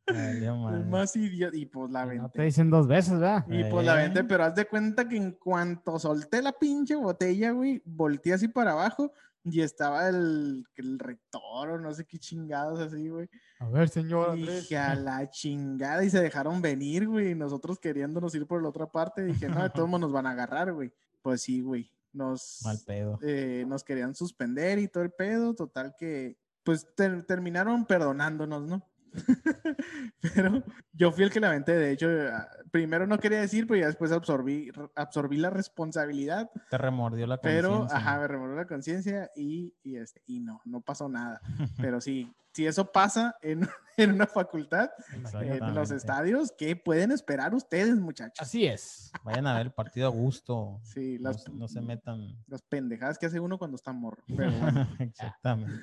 [0.76, 1.56] El más idiota.
[1.58, 3.46] Y pues la Y No te dicen dos veces, ¿verdad?
[3.50, 4.00] Y pues la Eh.
[4.02, 8.48] aventé, pero haz de cuenta que en cuanto solté la pinche botella, güey, volteé así
[8.48, 9.12] para abajo
[9.44, 13.30] y estaba el, el rector o no sé qué chingados así, güey.
[13.60, 14.62] A ver, señor Y Andrés.
[14.64, 18.88] dije, a la chingada, y se dejaron venir, güey, nosotros queriéndonos ir por la otra
[18.88, 19.24] parte.
[19.24, 20.92] Dije, no, de todos modos nos van a agarrar, güey.
[21.22, 21.92] Pues sí, güey.
[22.12, 23.20] Nos, Mal pedo.
[23.24, 28.82] eh, nos querían suspender y todo el pedo, total que, pues ter- terminaron perdonándonos, ¿no?
[30.36, 33.80] pero yo fui el que la aventé, de hecho, ah, primero no quería decir, pero
[33.80, 37.98] ya después absorbí, absorbí la responsabilidad, Te remordió la pero, conciencia.
[37.98, 41.42] ajá, me remordió la conciencia y, y, este, y no, no pasó nada.
[41.78, 44.90] Pero sí, si eso pasa en, en una facultad,
[45.42, 48.40] en los estadios, ¿qué pueden esperar ustedes, muchachos?
[48.40, 49.12] Así es.
[49.26, 50.80] Vayan a ver el partido a gusto.
[50.82, 52.42] Sí, No, las, se- no se metan.
[52.48, 54.24] las pendejadas que hace uno cuando está morro.
[54.28, 54.88] Pero bueno.
[55.00, 55.74] Exactamente.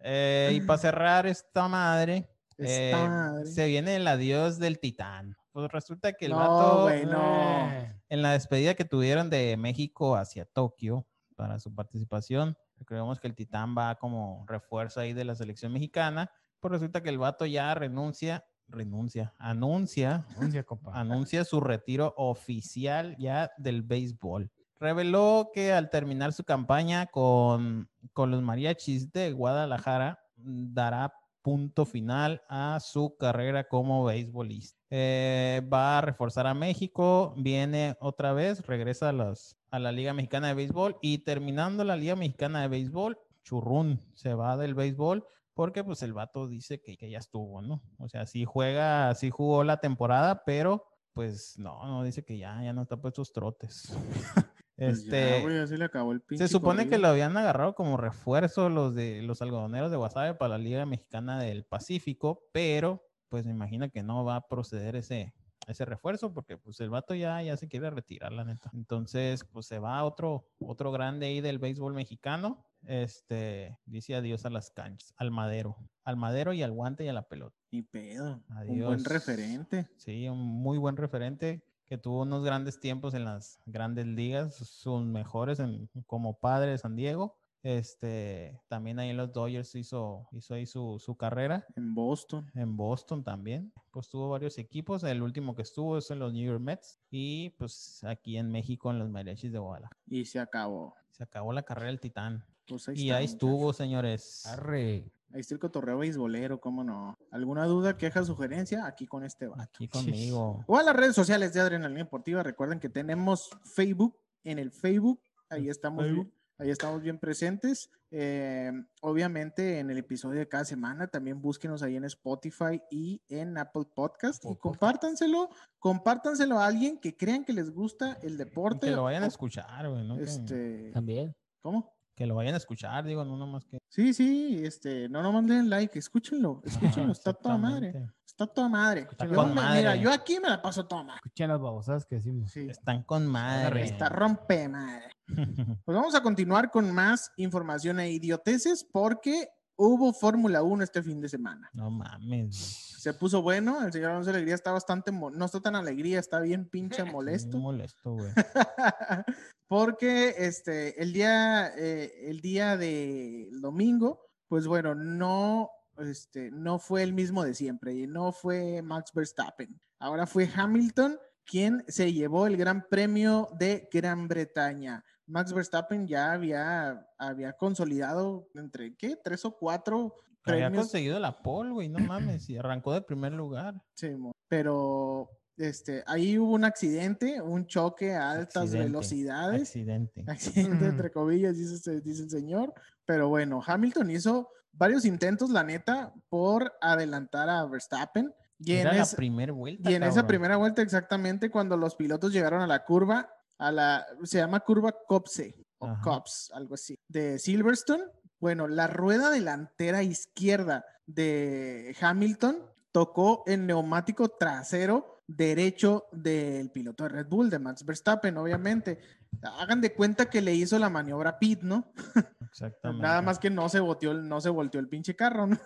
[0.00, 2.28] Eh, y para cerrar esta madre,
[2.58, 3.46] eh, madre.
[3.46, 5.36] se viene el adiós del titán.
[5.52, 7.70] Pues resulta que el No, vato, no.
[8.08, 11.06] En la despedida que tuvieron de México hacia Tokio
[11.36, 16.30] para su participación, creemos que el titán va como refuerzo ahí de la selección mexicana.
[16.60, 20.92] Pues resulta que el vato ya renuncia, renuncia, anuncia anuncia, compa.
[20.94, 24.50] anuncia su retiro oficial ya del béisbol.
[24.78, 31.12] Reveló que al terminar su campaña con, con los mariachis de Guadalajara, dará
[31.42, 34.78] punto final a su carrera como beisbolista.
[34.90, 40.12] Eh, va a reforzar a México, viene otra vez, regresa a, las, a la Liga
[40.14, 45.24] Mexicana de Béisbol y terminando la Liga Mexicana de Béisbol, churrún, se va del béisbol
[45.54, 47.82] porque pues el vato dice que, ya estuvo, ¿no?
[47.98, 52.62] O sea, sí juega, sí jugó la temporada, pero pues no, no dice que ya,
[52.62, 53.92] ya no está por estos trotes.
[54.80, 58.70] Pues ya, este, güey, le acabó el se supone que lo habían agarrado como refuerzo
[58.70, 63.52] los de los algodoneros de Guasave para la Liga Mexicana del Pacífico, pero pues me
[63.52, 65.34] imagino que no va a proceder ese,
[65.66, 68.70] ese refuerzo porque pues el vato ya, ya se quiere retirar, la neta.
[68.72, 72.64] Entonces, pues se va otro, otro grande ahí del béisbol mexicano.
[72.86, 77.12] Este dice adiós a las canchas, al madero, al madero y al guante y a
[77.12, 77.54] la pelota.
[77.70, 78.42] Ni pedo.
[78.48, 78.86] Un Adiós.
[78.86, 79.90] buen referente.
[79.96, 85.02] Sí, un muy buen referente que tuvo unos grandes tiempos en las grandes ligas, sus
[85.02, 87.36] mejores en, como padre de San Diego.
[87.64, 91.66] Este, también ahí en los Dodgers hizo, hizo ahí su, su carrera.
[91.74, 92.48] En Boston.
[92.54, 93.72] En Boston también.
[93.90, 95.02] Pues tuvo varios equipos.
[95.02, 97.00] El último que estuvo es en los New York Mets.
[97.10, 99.98] Y pues aquí en México en los Mariachis de Guadalajara.
[100.06, 100.94] Y se acabó.
[101.10, 102.44] Se acabó la carrera del Titán.
[102.68, 104.46] Pues ahí y está, ahí estuvo, señores.
[104.46, 105.10] Arre.
[105.32, 107.16] Ahí está el cotorreo beisbolero, cómo no.
[107.30, 108.84] ¿Alguna duda, queja, sugerencia?
[108.86, 109.48] Aquí con este.
[109.58, 110.64] Aquí conmigo.
[110.68, 112.42] O a las redes sociales de Adrenalina Deportiva.
[112.42, 114.16] Recuerden que tenemos Facebook.
[114.42, 116.24] En el Facebook, ahí estamos, Facebook.
[116.24, 117.90] bien- ahí estamos bien presentes.
[118.10, 123.56] Eh, obviamente, en el episodio de cada semana, también búsquenos ahí en Spotify y en
[123.58, 124.42] Apple Podcast.
[124.46, 128.86] Y compártanselo, compártanselo a alguien que crean que les gusta el Y deporte.
[128.88, 130.18] Que lo vayan a escuchar, güey, ¿no?
[130.18, 131.36] Este, También.
[131.60, 131.92] ¿Cómo?
[132.20, 133.78] Que lo vayan a escuchar, digo, no nomás que.
[133.88, 137.94] Sí, sí, este, no nomás den like, escúchenlo, escúchenlo, está toda madre,
[138.26, 139.00] está toda madre.
[139.00, 139.32] Escúchenlo.
[139.34, 139.78] Yo Con me- madre.
[139.78, 141.16] Mira, yo aquí me la paso toda madre.
[141.24, 142.50] Escuchen las babosadas que decimos.
[142.50, 143.84] Sí, Están con madre.
[143.84, 145.08] está rompe madre.
[145.86, 149.48] Pues vamos a continuar con más información e idioteces porque
[149.80, 151.70] hubo Fórmula 1 este fin de semana.
[151.72, 152.86] no mames.
[152.98, 156.68] Se puso bueno, el señor Alonso Alegría está bastante, no está tan alegría, está bien
[156.68, 157.56] pinche molesto.
[157.56, 158.30] molesto, güey.
[159.68, 167.02] porque este, el día, eh, el día del domingo, pues bueno, no, este, no fue
[167.02, 169.80] el mismo de siempre y no fue Max Verstappen.
[169.98, 175.02] Ahora fue Hamilton quien se llevó el Gran Premio de Gran Bretaña.
[175.30, 179.16] Max Verstappen ya había, había consolidado entre, ¿qué?
[179.22, 180.14] Tres o cuatro
[180.44, 182.48] Había conseguido la pole, güey, no mames.
[182.50, 183.74] Y arrancó de primer lugar.
[183.94, 184.16] Sí,
[184.48, 188.86] pero este, ahí hubo un accidente, un choque a altas Accidente.
[188.86, 189.62] velocidades.
[189.62, 190.24] Accidente.
[190.26, 192.72] accidente entre comillas, dice, este- dice el señor.
[193.04, 198.32] Pero bueno, Hamilton hizo varios intentos, la neta, por adelantar a Verstappen.
[198.58, 199.90] Y en, Era la es- primera vuelta.
[199.90, 203.28] y en esa primera vuelta, exactamente cuando los pilotos llegaron a la curva,
[203.60, 206.00] a la, se llama curva Copse, o Ajá.
[206.02, 208.04] Cops, algo así, de Silverstone.
[208.38, 212.56] Bueno, la rueda delantera izquierda de Hamilton
[212.90, 218.98] tocó el neumático trasero derecho del piloto de Red Bull, de Max Verstappen, obviamente.
[219.42, 221.92] Hagan de cuenta que le hizo la maniobra Pit, ¿no?
[222.50, 223.02] Exactamente.
[223.02, 225.58] Nada más que no se volteó, no se volteó el pinche carro, ¿no?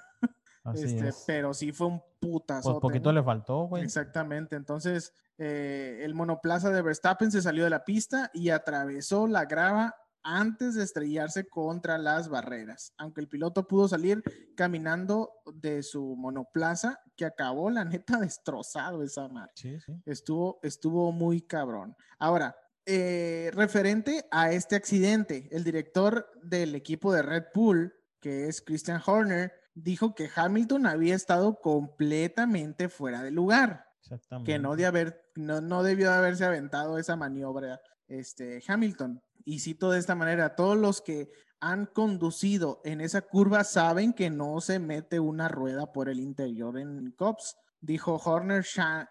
[0.64, 1.24] Así Este, es.
[1.26, 2.72] pero sí fue un putazo.
[2.72, 3.84] Pues poquito le faltó, güey.
[3.84, 4.56] Exactamente.
[4.56, 9.94] Entonces, eh, el monoplaza de Verstappen se salió de la pista y atravesó la grava
[10.22, 12.94] antes de estrellarse contra las barreras.
[12.96, 14.22] Aunque el piloto pudo salir
[14.56, 19.52] caminando de su monoplaza, que acabó la neta destrozado esa madre.
[19.54, 19.92] Sí, sí.
[20.06, 21.94] Estuvo, estuvo muy cabrón.
[22.18, 28.62] Ahora, eh, referente a este accidente, el director del equipo de Red Bull, que es
[28.62, 34.52] Christian Horner, dijo que Hamilton había estado completamente fuera de lugar, Exactamente.
[34.52, 39.22] que no, de haber, no, no debió de haberse aventado esa maniobra este, Hamilton.
[39.44, 41.28] Y cito de esta manera, todos los que
[41.60, 46.78] han conducido en esa curva saben que no se mete una rueda por el interior
[46.78, 47.56] en Cops.
[47.80, 48.64] Dijo Horner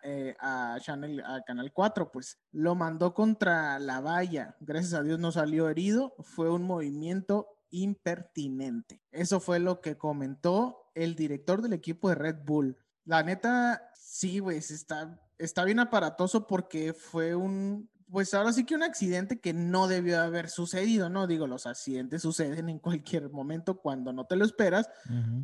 [0.03, 4.55] eh, a, Channel, a Canal 4, pues lo mandó contra la valla.
[4.59, 6.15] Gracias a Dios no salió herido.
[6.19, 9.01] Fue un movimiento impertinente.
[9.11, 12.77] Eso fue lo que comentó el director del equipo de Red Bull.
[13.05, 18.75] La neta, sí, güey, está, está bien aparatoso porque fue un, pues ahora sí que
[18.75, 21.27] un accidente que no debió haber sucedido, ¿no?
[21.27, 24.89] Digo, los accidentes suceden en cualquier momento cuando no te lo esperas,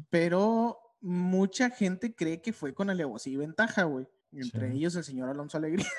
[0.09, 4.07] pero mucha gente cree que fue con alevosía y ventaja, güey.
[4.31, 4.77] Entre Sí.
[4.77, 5.87] ellos el señor Alonso Alegría.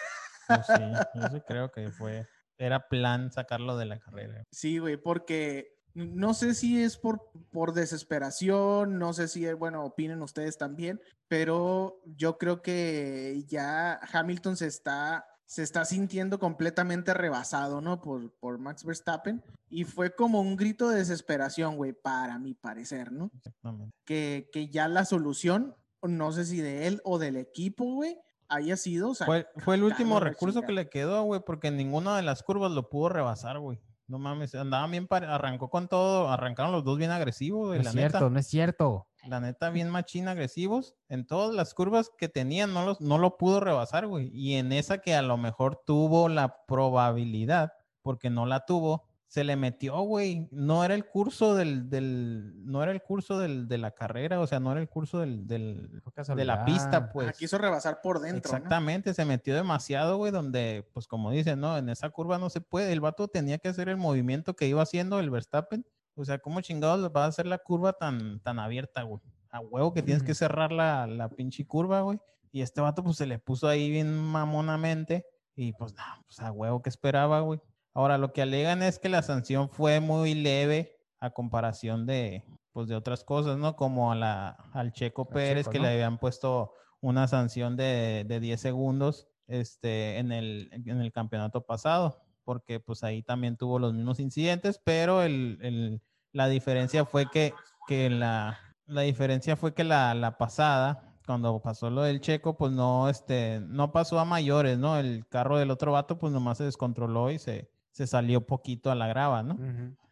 [0.48, 0.82] Pues sí,
[1.14, 2.26] yo sí creo que fue.
[2.58, 4.42] Era plan sacarlo de la carrera.
[4.50, 10.22] Sí, güey, porque no sé si es por, por desesperación, no sé si, bueno, opinen
[10.22, 17.80] ustedes también, pero yo creo que ya Hamilton se está, se está sintiendo completamente rebasado,
[17.80, 18.00] ¿no?
[18.00, 19.42] Por, por Max Verstappen.
[19.68, 23.30] Y fue como un grito de desesperación, güey, para mi parecer, ¿no?
[23.34, 23.94] Exactamente.
[24.04, 28.76] Que, que ya la solución, no sé si de él o del equipo, güey, haya
[28.76, 29.10] sido...
[29.10, 32.22] o sea, Fue, fue el último recurso que le quedó, güey, porque en ninguna de
[32.22, 33.78] las curvas lo pudo rebasar, güey.
[34.10, 37.90] No mames, andaban bien, pare- arrancó con todo, arrancaron los dos bien agresivos, No es
[37.92, 38.30] cierto, neta.
[38.30, 39.06] no es cierto.
[39.28, 40.94] La neta, bien machín agresivos.
[41.08, 44.28] En todas las curvas que tenían, no, los, no lo pudo rebasar, güey.
[44.34, 49.44] Y en esa que a lo mejor tuvo la probabilidad, porque no la tuvo, se
[49.44, 50.48] le metió, güey.
[50.50, 54.46] No era el curso del, del no era el curso del, de la carrera, o
[54.48, 56.02] sea, no era el curso del, del-
[56.34, 57.28] de la pista, pues.
[57.28, 58.56] Ah, quiso rebasar por dentro, ¿no?
[58.56, 62.60] Exactamente, se metió demasiado, güey, donde, pues como dicen, no, en esa curva no se
[62.60, 62.92] puede.
[62.92, 65.86] El vato tenía que hacer el movimiento que iba haciendo el Verstappen.
[66.16, 69.20] O sea, ¿cómo chingados va a hacer la curva tan, tan abierta, güey?
[69.50, 72.18] A huevo que tienes que cerrar la, la pinche curva, güey.
[72.50, 76.50] Y este vato, pues se le puso ahí bien mamonamente Y pues, no, pues a
[76.50, 77.60] huevo que esperaba, güey.
[78.00, 82.88] Ahora, lo que alegan es que la sanción fue muy leve a comparación de, pues,
[82.88, 83.76] de otras cosas, ¿no?
[83.76, 85.84] Como a la, al Checo Pérez, Checo, que ¿no?
[85.84, 91.66] le habían puesto una sanción de, de 10 segundos este, en, el, en el campeonato
[91.66, 97.26] pasado, porque pues ahí también tuvo los mismos incidentes, pero el, el- la diferencia fue
[97.30, 97.52] que,
[97.86, 102.72] que la, la diferencia fue que la, la pasada, cuando pasó lo del Checo, pues
[102.72, 104.96] no, este, no pasó a mayores, ¿no?
[104.96, 108.94] El carro del otro vato, pues nomás se descontroló y se, se salió poquito a
[108.94, 109.56] la grava, ¿no?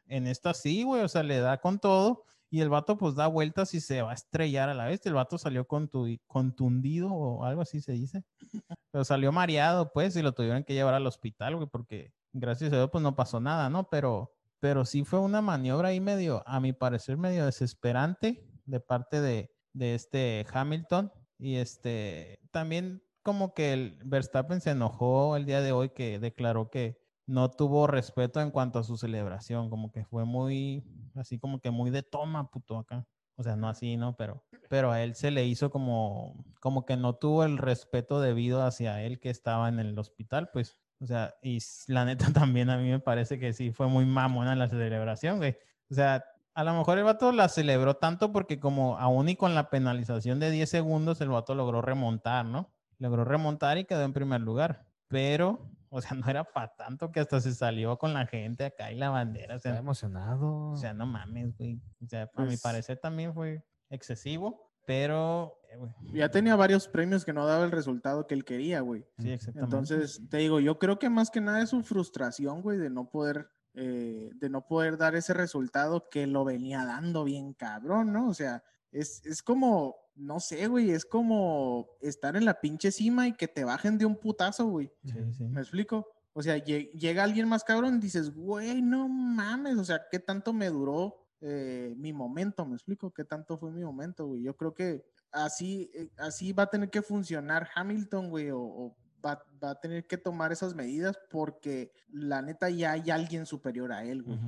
[0.07, 3.27] En esta sí, güey, o sea, le da con todo y el vato pues da
[3.27, 5.05] vueltas y se va a estrellar a la vez.
[5.05, 8.25] El vato salió contu- contundido o algo así se dice.
[8.91, 12.77] Pero salió mareado, pues, y lo tuvieron que llevar al hospital, güey, porque gracias a
[12.77, 13.89] Dios pues no pasó nada, ¿no?
[13.91, 19.21] Pero, pero sí fue una maniobra ahí medio, a mi parecer, medio desesperante de parte
[19.21, 21.13] de, de este Hamilton.
[21.39, 26.71] Y este, también como que el Verstappen se enojó el día de hoy que declaró
[26.71, 26.98] que
[27.29, 30.83] no tuvo respeto en cuanto a su celebración, como que fue muy,
[31.15, 33.07] así como que muy de toma, puto, acá.
[33.37, 34.17] O sea, no así, ¿no?
[34.17, 38.63] Pero, pero a él se le hizo como, como que no tuvo el respeto debido
[38.63, 40.81] hacia él que estaba en el hospital, pues.
[41.01, 44.57] O sea, y la neta también a mí me parece que sí fue muy mamona
[44.57, 45.57] la celebración, güey.
[45.91, 49.55] O sea, a lo mejor el vato la celebró tanto porque como aún y con
[49.55, 52.73] la penalización de 10 segundos, el vato logró remontar, ¿no?
[52.99, 54.87] Logró remontar y quedó en primer lugar.
[55.09, 58.91] Pero, o sea, no era para tanto que hasta se salió con la gente acá
[58.93, 59.55] y la bandera.
[59.55, 60.71] O Está sea, emocionado.
[60.71, 61.81] o sea, no mames, güey.
[62.05, 65.77] O sea, a mi Pues- parecer también fue excesivo, pero, eh,
[66.15, 69.05] Ya tenía varios premios que no daba el resultado que él quería, güey.
[69.19, 69.77] sí, exactamente.
[69.77, 73.11] Entonces, te digo, yo creo que más que nada es su frustración, güey, de no
[73.11, 78.29] poder, eh, de no poder dar ese resultado que lo venía dando bien cabrón, ¿no?
[78.29, 83.29] O sea, es, es como, no sé, güey, es como estar en la pinche cima
[83.29, 84.91] y que te bajen de un putazo, güey.
[85.05, 85.45] Sí, sí.
[85.45, 86.07] ¿Me explico?
[86.33, 90.19] O sea, lle- llega alguien más cabrón y dices, güey, no mames, o sea, ¿qué
[90.19, 92.65] tanto me duró eh, mi momento?
[92.67, 93.13] ¿Me explico?
[93.13, 94.43] ¿Qué tanto fue mi momento, güey?
[94.43, 98.97] Yo creo que así, eh, así va a tener que funcionar Hamilton, güey, o, o
[99.25, 103.93] va, va a tener que tomar esas medidas porque la neta ya hay alguien superior
[103.93, 104.39] a él, güey.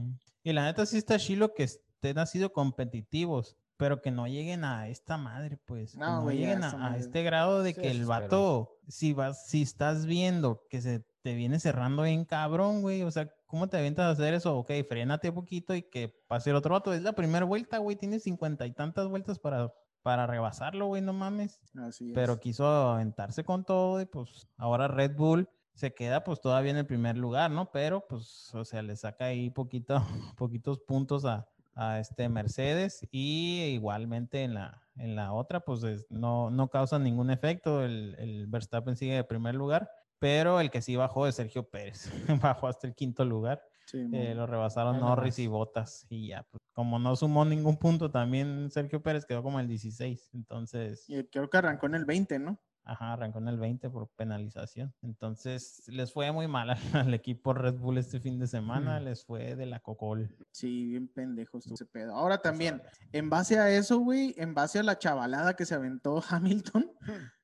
[0.42, 4.62] Y la neta sí está chilo que estén así de competitivos, pero que no lleguen
[4.62, 5.93] a esta madre, pues.
[5.93, 8.09] que No, güey, lleguen a, este grado de Sí, que el espero.
[8.09, 13.03] vato, si vas, si estás viendo que se te viene cerrando bien cabrón, güey.
[13.05, 14.55] O sea, ¿cómo te avientas a hacer eso?
[14.59, 16.93] Ok, frénate un poquito y que pase el otro vato.
[16.93, 17.97] Es la primera vuelta, güey.
[17.97, 21.59] Tienes cincuenta y tantas vueltas para, para rebasarlo, güey, no mames.
[21.77, 26.73] Así Pero quiso aventarse con todo y pues ahora Red Bull se queda pues todavía
[26.73, 27.71] en el primer lugar, ¿no?
[27.71, 29.95] Pero pues, o sea, le saca ahí poquito,
[30.37, 36.06] poquitos puntos a, a este Mercedes y igualmente en la, en la otra pues es-
[36.11, 40.83] no, no causa ningún efecto, el, el Verstappen sigue de primer lugar, pero el que
[40.83, 42.11] sí bajó es Sergio Pérez,
[42.42, 45.00] bajó hasta el quinto lugar, Sí, eh, lo rebasaron.
[45.00, 49.42] Norris y Bottas y ya, pues como no sumó ningún punto también Sergio Pérez quedó
[49.42, 51.04] como el 16, entonces...
[51.09, 52.59] y creo que arrancó en el 20, ¿no?
[52.90, 54.92] Ajá, arrancó en el 20 por penalización.
[55.03, 58.98] Entonces, les fue muy mal al, equipo Red Bull este fin de semana.
[58.98, 60.29] Les fue de la cocol.
[60.50, 62.16] Sí, bien pendejo estuvo ese pedo.
[62.16, 66.20] Ahora también, en base a eso, güey, en base a la chavalada que se aventó
[66.29, 66.90] Hamilton,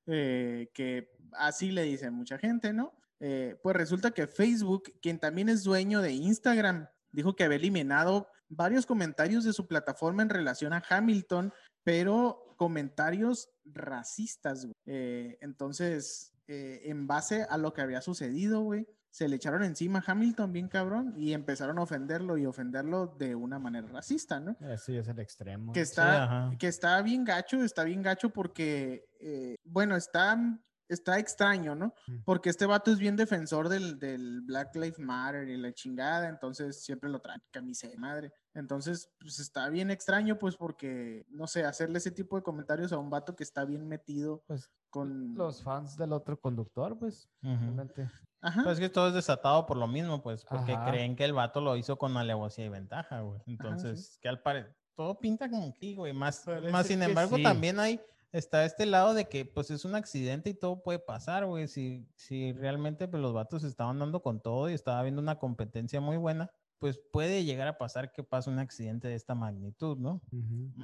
[0.06, 2.92] eh, que así le dice mucha gente, ¿no?
[3.20, 8.26] Eh, pues resulta que Facebook, quien también es dueño de Instagram, dijo que había eliminado
[8.48, 11.52] varios comentarios de su plataforma en relación a Hamilton,
[11.84, 14.74] pero comentarios racistas, güey.
[14.86, 20.00] Eh, entonces, eh, en base a lo que había sucedido, güey, se le echaron encima
[20.00, 24.56] a Hamilton bien cabrón y empezaron a ofenderlo y ofenderlo de una manera racista, ¿no?
[24.60, 25.72] Ese es el extremo.
[25.72, 30.38] Que Sí, está, que está bien gacho, está bien gacho porque, eh, bueno, está,
[30.86, 31.94] está extraño, ¿no?
[32.26, 36.84] Porque este vato es bien defensor del, del Black Lives Matter y la chingada, entonces
[36.84, 38.32] siempre lo trae camiseta de madre.
[38.56, 42.98] Entonces, pues está bien extraño, pues porque, no sé, hacerle ese tipo de comentarios a
[42.98, 45.34] un vato que está bien metido Pues con...
[45.34, 47.54] los fans del otro conductor, pues, Ujú.
[47.54, 48.08] realmente.
[48.40, 48.62] Ajá.
[48.64, 50.90] Pues es que todo es desatado por lo mismo, pues, porque Ajá.
[50.90, 53.40] creen que el vato lo hizo con alevosía y ventaja, güey.
[53.46, 56.14] Entonces, que al parecer, todo pinta como que, güey.
[56.14, 57.42] Más, Parece más sin embargo, sí.
[57.42, 58.00] también hay,
[58.32, 61.68] está este lado de que, pues, es un accidente y todo puede pasar, güey.
[61.68, 66.00] Si, si realmente, pues, los vatos estaban dando con todo y estaba habiendo una competencia
[66.00, 70.20] muy buena, pues puede llegar a pasar que pase un accidente de esta magnitud, ¿no?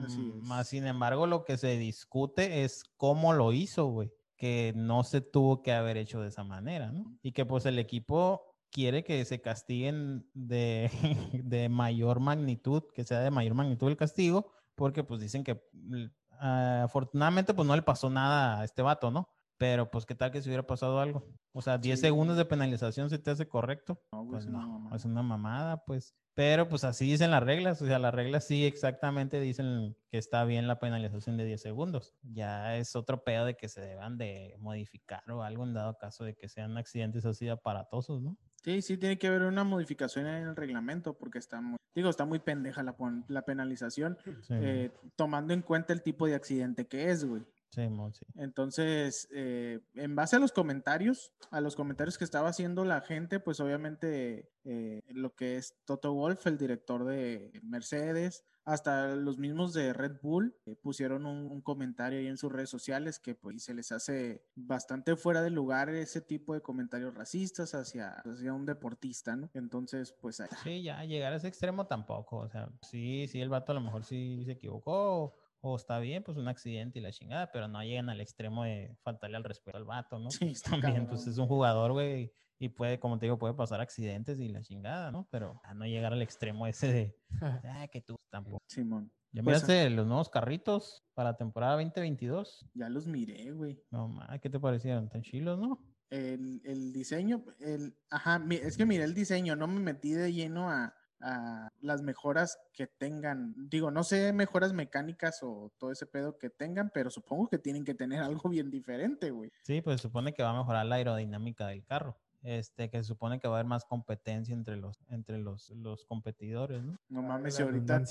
[0.05, 0.45] Así Mm, es.
[0.45, 4.11] Más sin embargo, lo que se discute es cómo lo hizo, güey.
[4.37, 7.17] Que no se tuvo que haber hecho de esa manera, ¿no?
[7.23, 10.91] Y que pues el equipo quiere que se castiguen de,
[11.45, 16.07] de mayor magnitud, que sea de mayor magnitud el castigo, porque pues dicen que mm,
[16.41, 19.29] afortunadamente pues no le pasó nada a este vato, ¿no?
[19.63, 21.25] Pero pues, ¿qué tal que se hubiera pasado algo?
[21.53, 22.07] O sea, 10 Sí.
[22.07, 24.03] segundos de penalización se te hace correcto.
[24.11, 24.97] No, Pues es una no, mamada.
[24.97, 26.17] es una mamada, pues.
[26.35, 30.45] Pero pues así dicen las reglas, o sea, las reglas sí exactamente dicen que está
[30.45, 32.13] bien la penalización de 10 segundos.
[32.23, 36.25] Ya es otro pedo de que se deban de modificar o algo en dado caso
[36.25, 38.37] de que sean accidentes así aparatosos, ¿no?
[38.65, 42.25] Sí, sí, tiene que haber una modificación en el reglamento porque está muy, digo, está
[42.25, 47.25] muy pendeja la, penalización, Sí, eh, tomando en cuenta el tipo de accidente que es,
[47.25, 47.45] güey.
[47.75, 48.25] Sí, mo, sí.
[48.37, 53.41] Entonces, eh, en base a los comentarios, a los comentarios que estaba haciendo la gente,
[53.41, 59.73] pues obviamente eh, lo que es Toto Wolf, el director de Mercedes, hasta los mismos
[59.75, 63.65] de Red Bull eh, pusieron un, un comentario ahí en sus redes sociales que pues
[63.65, 68.65] se les hace bastante fuera de lugar ese tipo de comentarios racistas hacia, hacia un
[68.65, 69.51] deportista, ¿no?
[69.55, 72.37] Entonces, pues ahí- Sí, ya llegar a ese extremo tampoco.
[72.37, 76.23] O sea, sí, sí, el vato a lo mejor sí se equivocó o, está bien,
[76.23, 79.79] pues un accidente y la chingada, pero no llegan al extremo de faltarle al respeto
[79.79, 80.29] al vato, ¿no?
[80.31, 80.53] Sí,
[81.01, 84.49] También, pues es un jugador, güey, y puede, como te digo, puede pasar accidentes y
[84.49, 85.29] la chingada, ¿no?
[85.31, 87.17] Pero a no llegar al extremo ese de,
[87.65, 88.59] ah, que tú tampoco.
[88.69, 92.67] Simón, ¿Ya Pues, miraste los nuevos carritos para temporada 2022?
[92.75, 93.83] ya los miré, güey.
[93.91, 95.09] No, ma, ¿qué te parecieron?
[95.09, 95.81] ¿Tan chilos, no?
[96.13, 100.69] el, el diseño, el, ajá, es que miré el diseño, no me metí de lleno
[100.71, 103.55] a, a las mejoras que tengan.
[103.69, 107.85] Digo, no sé mejoras mecánicas o todo ese pedo que tengan, pero supongo que tienen
[107.85, 109.51] que tener algo bien diferente, güey.
[109.63, 112.19] Sí, pues se supone que va a mejorar la aerodinámica del carro.
[112.43, 116.05] Este, que se supone que va a haber más competencia entre los, entre los, los
[116.05, 116.99] competidores, ¿no?
[117.09, 118.03] No mames, si ahorita.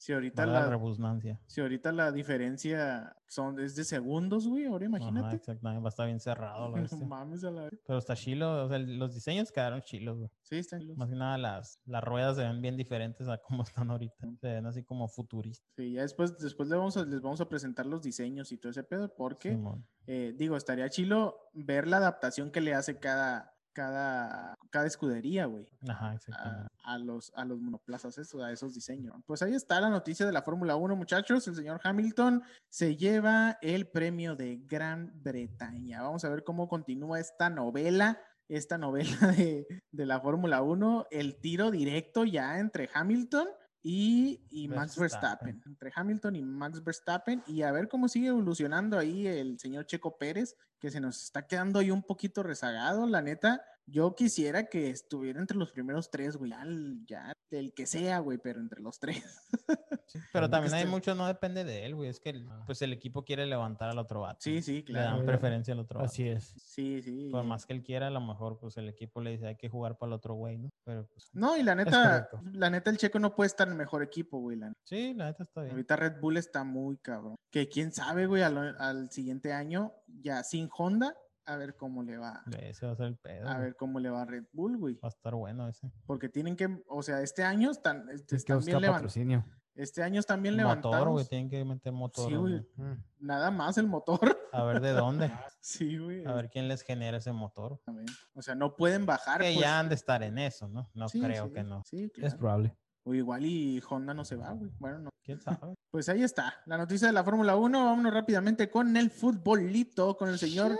[0.00, 1.38] Si ahorita la la, rebusnancia.
[1.46, 5.36] si ahorita la diferencia son, es de segundos, güey, ahora Ajá, imagínate.
[5.36, 6.70] exactamente, va a estar bien cerrado.
[6.70, 7.06] la No bestia.
[7.06, 7.78] mames a la vez.
[7.86, 10.30] Pero está chilo, o sea, los diseños quedaron chilos, güey.
[10.42, 13.62] Sí, están los- Más que nada las, las ruedas se ven bien diferentes a cómo
[13.62, 14.26] están ahorita.
[14.40, 15.68] Se ven así como futuristas.
[15.76, 18.70] Sí, ya después, después les, vamos a, les vamos a presentar los diseños y todo
[18.70, 19.58] ese pedo, porque
[20.06, 25.66] eh, digo, estaría chilo ver la adaptación que le hace cada, cada, cada escudería, güey,
[25.88, 29.14] Ajá, a, a los, a los monoplazas, eso, a esos diseños.
[29.26, 31.46] Pues ahí está la noticia de la Fórmula 1, muchachos.
[31.48, 36.02] El señor Hamilton se lleva el premio de Gran Bretaña.
[36.02, 38.20] Vamos a ver cómo continúa esta novela.
[38.48, 43.46] Esta novela de, de la Fórmula 1, el tiro directo ya entre Hamilton
[43.82, 45.46] y, y Max Verstappen.
[45.46, 45.62] Verstappen.
[45.72, 47.42] Entre Hamilton y Max Verstappen.
[47.46, 51.46] Y a ver cómo sigue evolucionando ahí el señor Checo Pérez, que se nos está
[51.46, 53.06] quedando ahí un poquito rezagado.
[53.06, 56.50] La neta, yo quisiera que estuviera entre los primeros tres, güey.
[56.52, 59.24] Ya, el- ya el que sea, güey, pero entre los tres.
[60.10, 62.10] Sí, pero también hay mucho, no depende de él, güey.
[62.10, 64.38] Es que el- pues el equipo quiere levantar al otro vato.
[64.40, 65.10] Sí, sí, Le dan claro.
[65.22, 65.26] Claro.
[65.26, 66.10] preferencia al otro vato.
[66.10, 66.52] Así es.
[66.56, 67.28] Sí, sí.
[67.30, 69.68] Por más que él quiera, a lo mejor pues el equipo le dice hay que
[69.68, 70.68] jugar para el otro güey, ¿no?
[70.82, 73.78] Pero pues No, y la neta, la neta, el Checo no puede estar en el
[73.78, 74.56] mejor equipo, güey.
[74.56, 74.80] la neta.
[74.82, 75.70] sí, la neta está bien.
[75.74, 77.36] Ahorita Red Bull está muy cabrón.
[77.52, 81.14] Que quién sabe, güey, al, al siguiente año, ya sin Honda,
[81.52, 82.42] a ver cómo le va.
[82.60, 83.48] Ese va a ser el pedo.
[83.48, 84.94] A ver cómo le va a Red Bull, güey.
[84.96, 85.90] Va a estar bueno ese.
[86.06, 88.96] Porque tienen que, o sea, este año están, este, Tienes que están bien levantados.
[88.96, 89.44] patrocinio.
[89.76, 91.28] Este año están bien Motor, güey, levantados.
[91.28, 92.28] tienen que meter motor.
[92.28, 92.66] Sí, güey.
[92.76, 93.04] Mm.
[93.20, 94.36] Nada más el motor.
[94.52, 95.30] A ver de dónde.
[95.60, 96.24] sí, güey.
[96.26, 97.80] A ver quién les genera ese motor.
[97.86, 99.40] Ver, O sea, no pueden bajar.
[99.40, 99.60] Que pues.
[99.60, 100.90] ya han de estar en eso, ¿no?
[100.92, 101.82] No Sí, creo sí, que no.
[101.86, 102.38] Sí, Es claro.
[102.38, 102.76] probable.
[103.04, 104.70] O igual y Honda no se va, güey.
[104.78, 105.10] Bueno, no.
[105.22, 105.74] ¿Quién sabe?
[105.90, 107.84] Pues ahí está, la noticia de la Fórmula 1.
[107.84, 110.78] Vámonos rápidamente con el futbolito, con el señor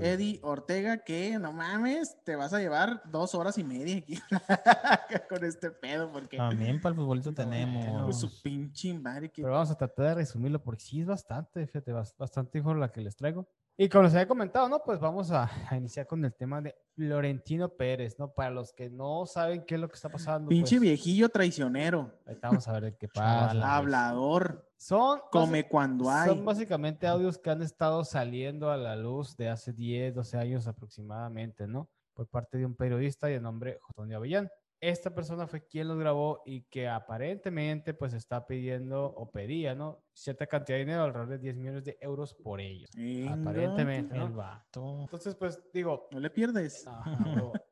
[0.00, 4.16] Eddie Ortega, que no mames, te vas a llevar dos horas y media aquí
[5.28, 8.20] con este pedo, porque También para el futbolito tenemos.
[8.20, 9.42] su pinche madre que...
[9.42, 12.92] Pero vamos a tratar de resumirlo porque sí es bastante, fíjate, bas- bastante info la
[12.92, 13.48] que les traigo.
[13.76, 14.80] Y como les había comentado, ¿no?
[14.84, 18.32] Pues vamos a, a iniciar con el tema de Florentino Pérez, ¿no?
[18.32, 20.48] Para los que no saben qué es lo que está pasando.
[20.48, 23.76] Pinche pues, viejillo traicionero, Ahorita vamos a ver de qué pasa.
[23.76, 26.28] hablador, Son, come cuando hay.
[26.28, 30.66] son básicamente audios que han estado saliendo a la luz de hace 10, 12 años
[30.68, 31.88] aproximadamente, ¿no?
[32.14, 34.48] Por parte de un periodista de nombre Antonio Avellán.
[34.84, 40.04] Esta persona fue quien los grabó y que aparentemente pues está pidiendo o pedía, ¿no?
[40.12, 42.90] Cierta cantidad de dinero, alrededor de 10 millones de euros por ellos.
[43.26, 44.30] Aparentemente, ¿no?
[44.30, 45.00] vato.
[45.00, 46.86] Entonces pues digo, No le pierdes.
[46.86, 47.16] Ajá,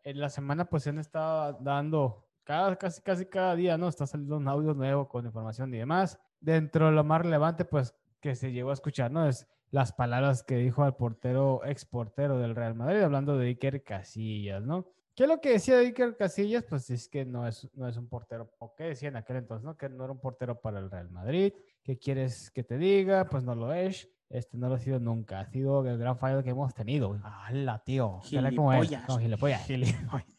[0.05, 3.89] en la semana pues se han estado dando cada, casi, casi cada día, ¿no?
[3.89, 6.19] Está saliendo un audio nuevo con información y demás.
[6.41, 9.29] Dentro de lo más relevante pues que se llegó a escuchar, ¿no?
[9.29, 13.83] Es las palabras que dijo al portero, ex portero del Real Madrid, hablando de Iker
[13.83, 14.87] Casillas, ¿no?
[15.15, 16.65] ¿Qué es lo que decía de Iker Casillas?
[16.65, 19.65] Pues es que no es, no es un portero, o qué decía en aquel entonces,
[19.65, 19.77] ¿no?
[19.77, 21.53] Que no era un portero para el Real Madrid.
[21.83, 23.27] ¿Qué quieres que te diga?
[23.27, 24.09] Pues no lo es.
[24.31, 25.41] Este no lo ha sido nunca.
[25.41, 27.15] Ha sido el gran fallo que hemos tenido.
[27.23, 28.21] ¡Hala, tío!
[28.57, 29.05] Como es, Gilipollas.
[29.05, 29.67] como gilipollas.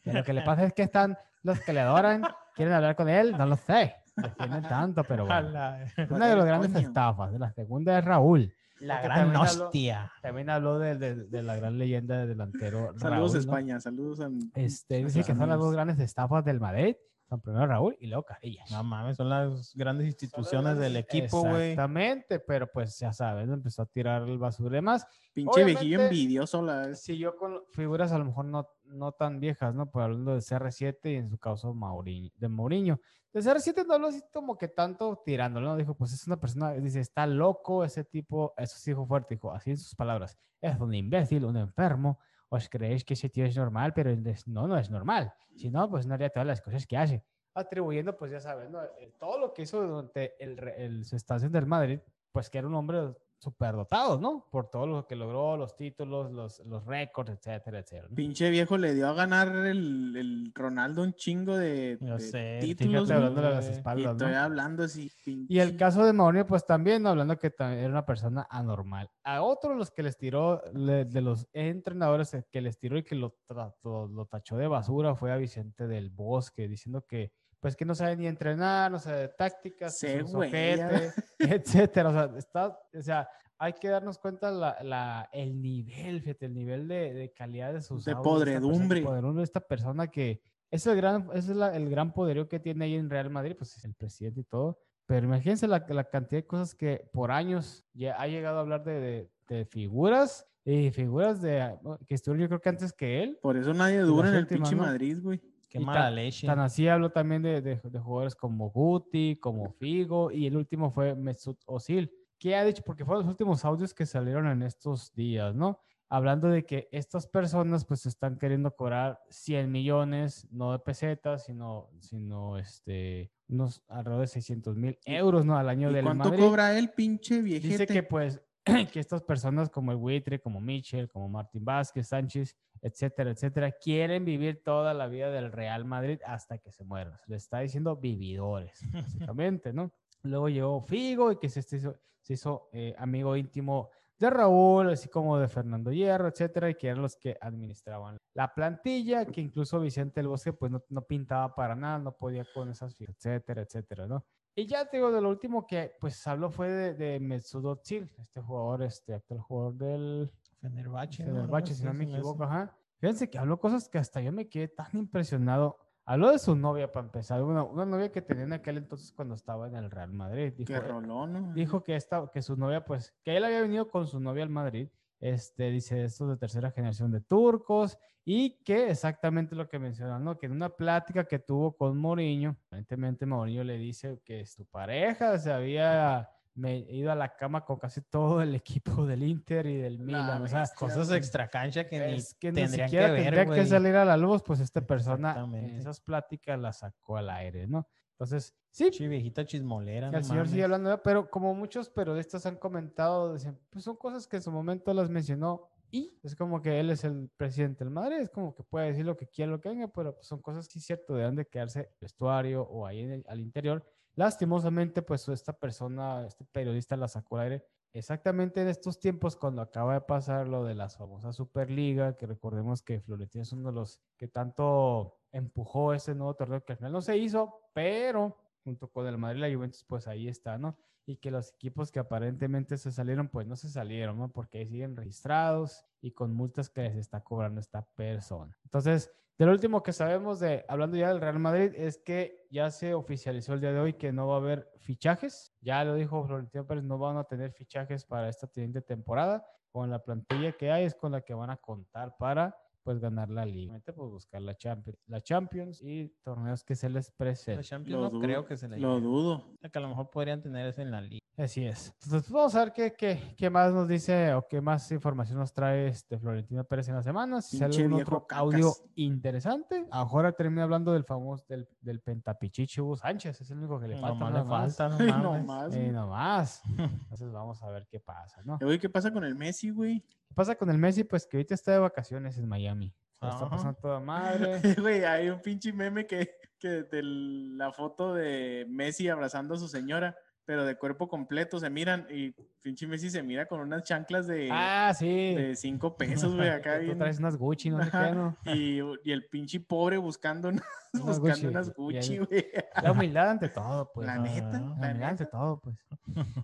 [0.02, 2.24] Que lo que le pasa es que están los que le adoran,
[2.56, 3.94] quieren hablar con él, no lo sé.
[4.16, 5.40] defienden tanto, pero bueno.
[5.40, 5.84] Ojalá.
[6.10, 7.32] Una de las grandes estafas.
[7.34, 8.52] La segunda es Raúl.
[8.84, 10.12] La Porque gran también habló- hostia.
[10.22, 13.38] También habló de, de- de la gran leyenda de delantero Saludos Raúl, ¿no?
[13.38, 16.94] España, saludos a Este, dice que son las dos grandes estafas del Madrid.
[17.28, 18.70] Son primero Raúl y luego Casillas.
[18.70, 21.70] No mames, son las grandes instituciones del grandes- equipo, güey.
[21.70, 23.54] Exactamente, pero pues ya sabes, ¿no?
[23.54, 25.06] empezó a tirar el basura y demás.
[25.32, 27.02] Pinche viejillo envidioso la vez.
[27.02, 29.90] Siguió con figuras a lo mejor no, no tan viejas, ¿no?
[29.90, 33.00] Por hablando de CR7 y en su caso Mauriño, de Mourinho.
[33.32, 35.76] De CR7 no habló así como que tanto tirándolo, ¿no?
[35.76, 39.50] Dijo, pues es una persona, dice, está loco ese tipo, eso sí dijo fuerte, dijo,
[39.50, 42.20] así en sus palabras, es un imbécil, un enfermo,
[42.54, 45.32] os creéis que ese tío es normal, pero es- no, no es normal.
[45.56, 47.24] Si no, pues no haría todas las cosas que hace.
[47.54, 48.82] Atribuyendo, pues ya sabes, ¿no?
[48.82, 52.00] Eh, Todo lo que hizo durante el, el- su estancia del Madrid,
[52.32, 53.14] pues que era un hombre
[53.44, 54.46] superdotado, ¿no?
[54.50, 58.08] Por todo lo que logró, los títulos, los, los récords, etcétera, etcétera.
[58.08, 58.14] ¿no?
[58.16, 62.58] Pinche viejo le dio a ganar el, el Ronaldo un chingo de, Yo de sé,
[62.60, 63.10] títulos.
[63.10, 63.66] Hablando de las.
[63.68, 64.38] Y espaldas, estoy ¿no?
[64.38, 65.10] hablando así.
[65.26, 67.10] Y el caso de Mourinho, pues también ¿no?
[67.10, 69.10] hablando que también era una persona anormal.
[69.22, 73.14] A otro los que les tiró, le- de los entrenadores que les tiró y que
[73.14, 77.32] lo, trató- lo tachó de basura fue a Vicente del Bosque, diciendo que
[77.64, 82.10] pues que no sabe ni entrenar, no sabe de tácticas, sojete, etcétera.
[82.10, 86.52] O sea, está, o sea, hay que darnos cuenta la, la- el nivel, fíjate, el
[86.54, 89.00] nivel de, de calidad de sus De esta persona- podredumbre.
[89.02, 92.84] podredumbre de esta persona que es el gran, es la- el gran poderío que tiene
[92.84, 94.78] ahí en Real Madrid, pues es el presidente y todo.
[95.06, 98.84] Pero imagínense la, la cantidad de cosas que por años ya ha llegado a hablar
[98.84, 103.38] de, de- de figuras y figuras de que estuvieron yo creo que antes que él.
[103.40, 104.76] Por eso nadie dura en el pinche.
[104.76, 105.40] Madrid, güey.
[105.74, 106.46] Qué Y mala leche.
[106.46, 110.92] Tan así habló también de, de- de jugadores como Guti, como Figo, y el último
[110.92, 112.12] fue Mesut Özil.
[112.38, 112.82] ¿Qué ha dicho?
[112.86, 115.80] Porque fueron los últimos audios que salieron en estos días, ¿no?
[116.08, 121.88] Hablando de que estas personas pues están queriendo cobrar 100 millones, no de pesetas, sino,
[121.98, 125.56] sino este, unos alrededor de 600 mil euros, ¿no?
[125.58, 126.44] Al año ¿Y del cuánto Madrid.
[126.44, 127.68] cobra él, pinche viejete?
[127.68, 128.40] Dice que pues
[128.92, 134.24] que estas personas como el Buitre, como Mitchell, como Martín Vázquez, Sánchez, etcétera, etcétera, quieren
[134.24, 137.18] vivir toda la vida del Real Madrid hasta que se mueran.
[137.26, 139.92] Le está diciendo vividores, básicamente, ¿no?
[140.22, 143.90] Luego llegó Figo y que se hizo, se hizo eh, amigo íntimo
[144.24, 148.52] de Raúl, así como de Fernando Hierro, etcétera, y que eran los que administraban la
[148.52, 152.70] plantilla, que incluso Vicente del Bosque pues no, no pintaba para nada, no podía con
[152.70, 154.24] esas figuras, etcétera, etcétera, ¿no?
[154.56, 158.40] Y ya te digo, de lo último que pues habló fue de, de Özil, este
[158.40, 161.24] jugador, este actual jugador del Fenerbahce.
[161.24, 161.34] ¿no?
[161.34, 162.76] Fenerbahce, Algo si no me equivoco, ajá.
[162.98, 165.76] Fíjense que habló cosas que hasta yo me quedé tan impresionado.
[166.06, 169.34] Habló de su novia para empezar, una, una novia que tenía en aquel entonces cuando
[169.34, 170.52] estaba en el Real Madrid.
[170.54, 171.54] Dijo, Que roló, ¿no?
[171.54, 174.50] dijo que, esta, que su novia, pues, que él había venido con su novia al
[174.50, 174.88] Madrid,
[175.20, 180.38] este, dice, estos de tercera generación de turcos, y que exactamente lo que mencionan, ¿no?
[180.38, 185.38] Que en una plática que tuvo con Mourinho, aparentemente Mourinho le dice que su pareja
[185.38, 189.76] se había me- ido a la cama con casi todo el equipo del Inter y
[189.76, 193.12] del Milan, o sea, Cosas extra cancha que ni es que ni tendrían siquiera que
[193.12, 193.66] ver, tendría que güey.
[193.66, 197.86] salir a la luz, pues esta persona en esas pláticas la sacó al aire, ¿no?
[198.12, 200.06] Entonces, sí, Pinche viejita chismolera.
[200.08, 200.64] que no el señor sigue mames.
[200.64, 204.52] hablando, de- pero como muchos periodistas han comentado, dicen, pues son cosas que en su
[204.52, 208.54] momento las mencionó y es como que él es el presidente del Madrid, es como
[208.54, 210.84] que puede decir lo que quiera, lo que venga, pero pues son cosas que es
[210.86, 213.84] cierto, deben de quedarse en el vestuario o ahí en el- al interior.
[214.16, 219.62] Lastimosamente, pues esta persona, este periodista la sacó al aire exactamente en estos tiempos cuando
[219.62, 223.74] acaba de pasar lo de la famosa Superliga, que recordemos que Florentino es uno de
[223.74, 228.88] los que tanto empujó ese nuevo torneo que al final no se hizo, pero junto
[228.88, 230.76] con el Madrid y la Juventus, pues ahí está, ¿no?
[231.06, 234.32] Y que los equipos que aparentemente se salieron, pues no se salieron, ¿no?
[234.32, 238.56] Porque ahí siguen registrados y con multas que les está cobrando esta persona.
[238.64, 242.70] Entonces, de lo último que sabemos de, hablando ya del Real Madrid, es que ya
[242.70, 245.52] se oficializó el día de hoy que no va a haber fichajes.
[245.60, 249.44] Ya lo dijo Florentino Pérez, no van a tener fichajes para esta siguiente temporada.
[249.72, 253.30] Con la plantilla que hay es con la que van a contar para pues ganar
[253.30, 257.14] la liga, Obviamente, pues buscar la Champions, la Champions y torneos que se les La
[257.16, 257.62] presenten.
[257.62, 259.06] Champions Lo no dudo, creo que se le Lo llegue.
[259.08, 259.32] dudo.
[259.54, 261.23] O sea, que a lo mejor podrían tener eso en la liga.
[261.36, 261.88] Así es.
[262.02, 265.36] Entonces, pues, vamos a ver qué, qué, qué más nos dice o qué más información
[265.38, 267.42] nos trae este Florentino Pérez en la semana.
[267.42, 268.90] Si sale Pinche algún viejo otro audio cacas.
[268.94, 269.86] interesante.
[269.90, 273.40] Ahora termina hablando del famoso, del, del pentapichichi Hugo Sánchez.
[273.40, 274.08] Es el único que le falta.
[274.30, 274.76] Nomás nada le más.
[274.76, 274.98] falta, no
[275.38, 275.90] no más, Eh, güey.
[275.90, 276.62] nomás.
[276.78, 278.58] Entonces vamos a ver qué pasa, ¿no?
[278.58, 280.00] ¿Qué pasa con el Messi, güey?
[280.28, 281.02] ¿Qué pasa con el Messi?
[281.02, 282.94] Pues que ahorita está de vacaciones en Miami.
[283.14, 284.60] Está pasando toda madre.
[284.80, 289.66] Güey, hay un pinche meme que, que de la foto de Messi abrazando a su
[289.66, 290.14] señora
[290.46, 292.32] pero de cuerpo completo se miran y
[292.62, 295.34] pinche Messi se mira con unas chanclas de, Ah, sí.
[295.34, 296.98] de cinco pesos, güey, acá Tú bien.
[296.98, 298.36] traes unas Gucci, no sé qué, ¿no?
[298.44, 302.46] Y, y el pinche pobre buscando unas, buscando Gucci, unas Gucci, güey.
[302.82, 304.06] La humildad ante todo, pues.
[304.06, 304.22] La ¿no?
[304.24, 305.76] neta, La la humildad ante todo, pues.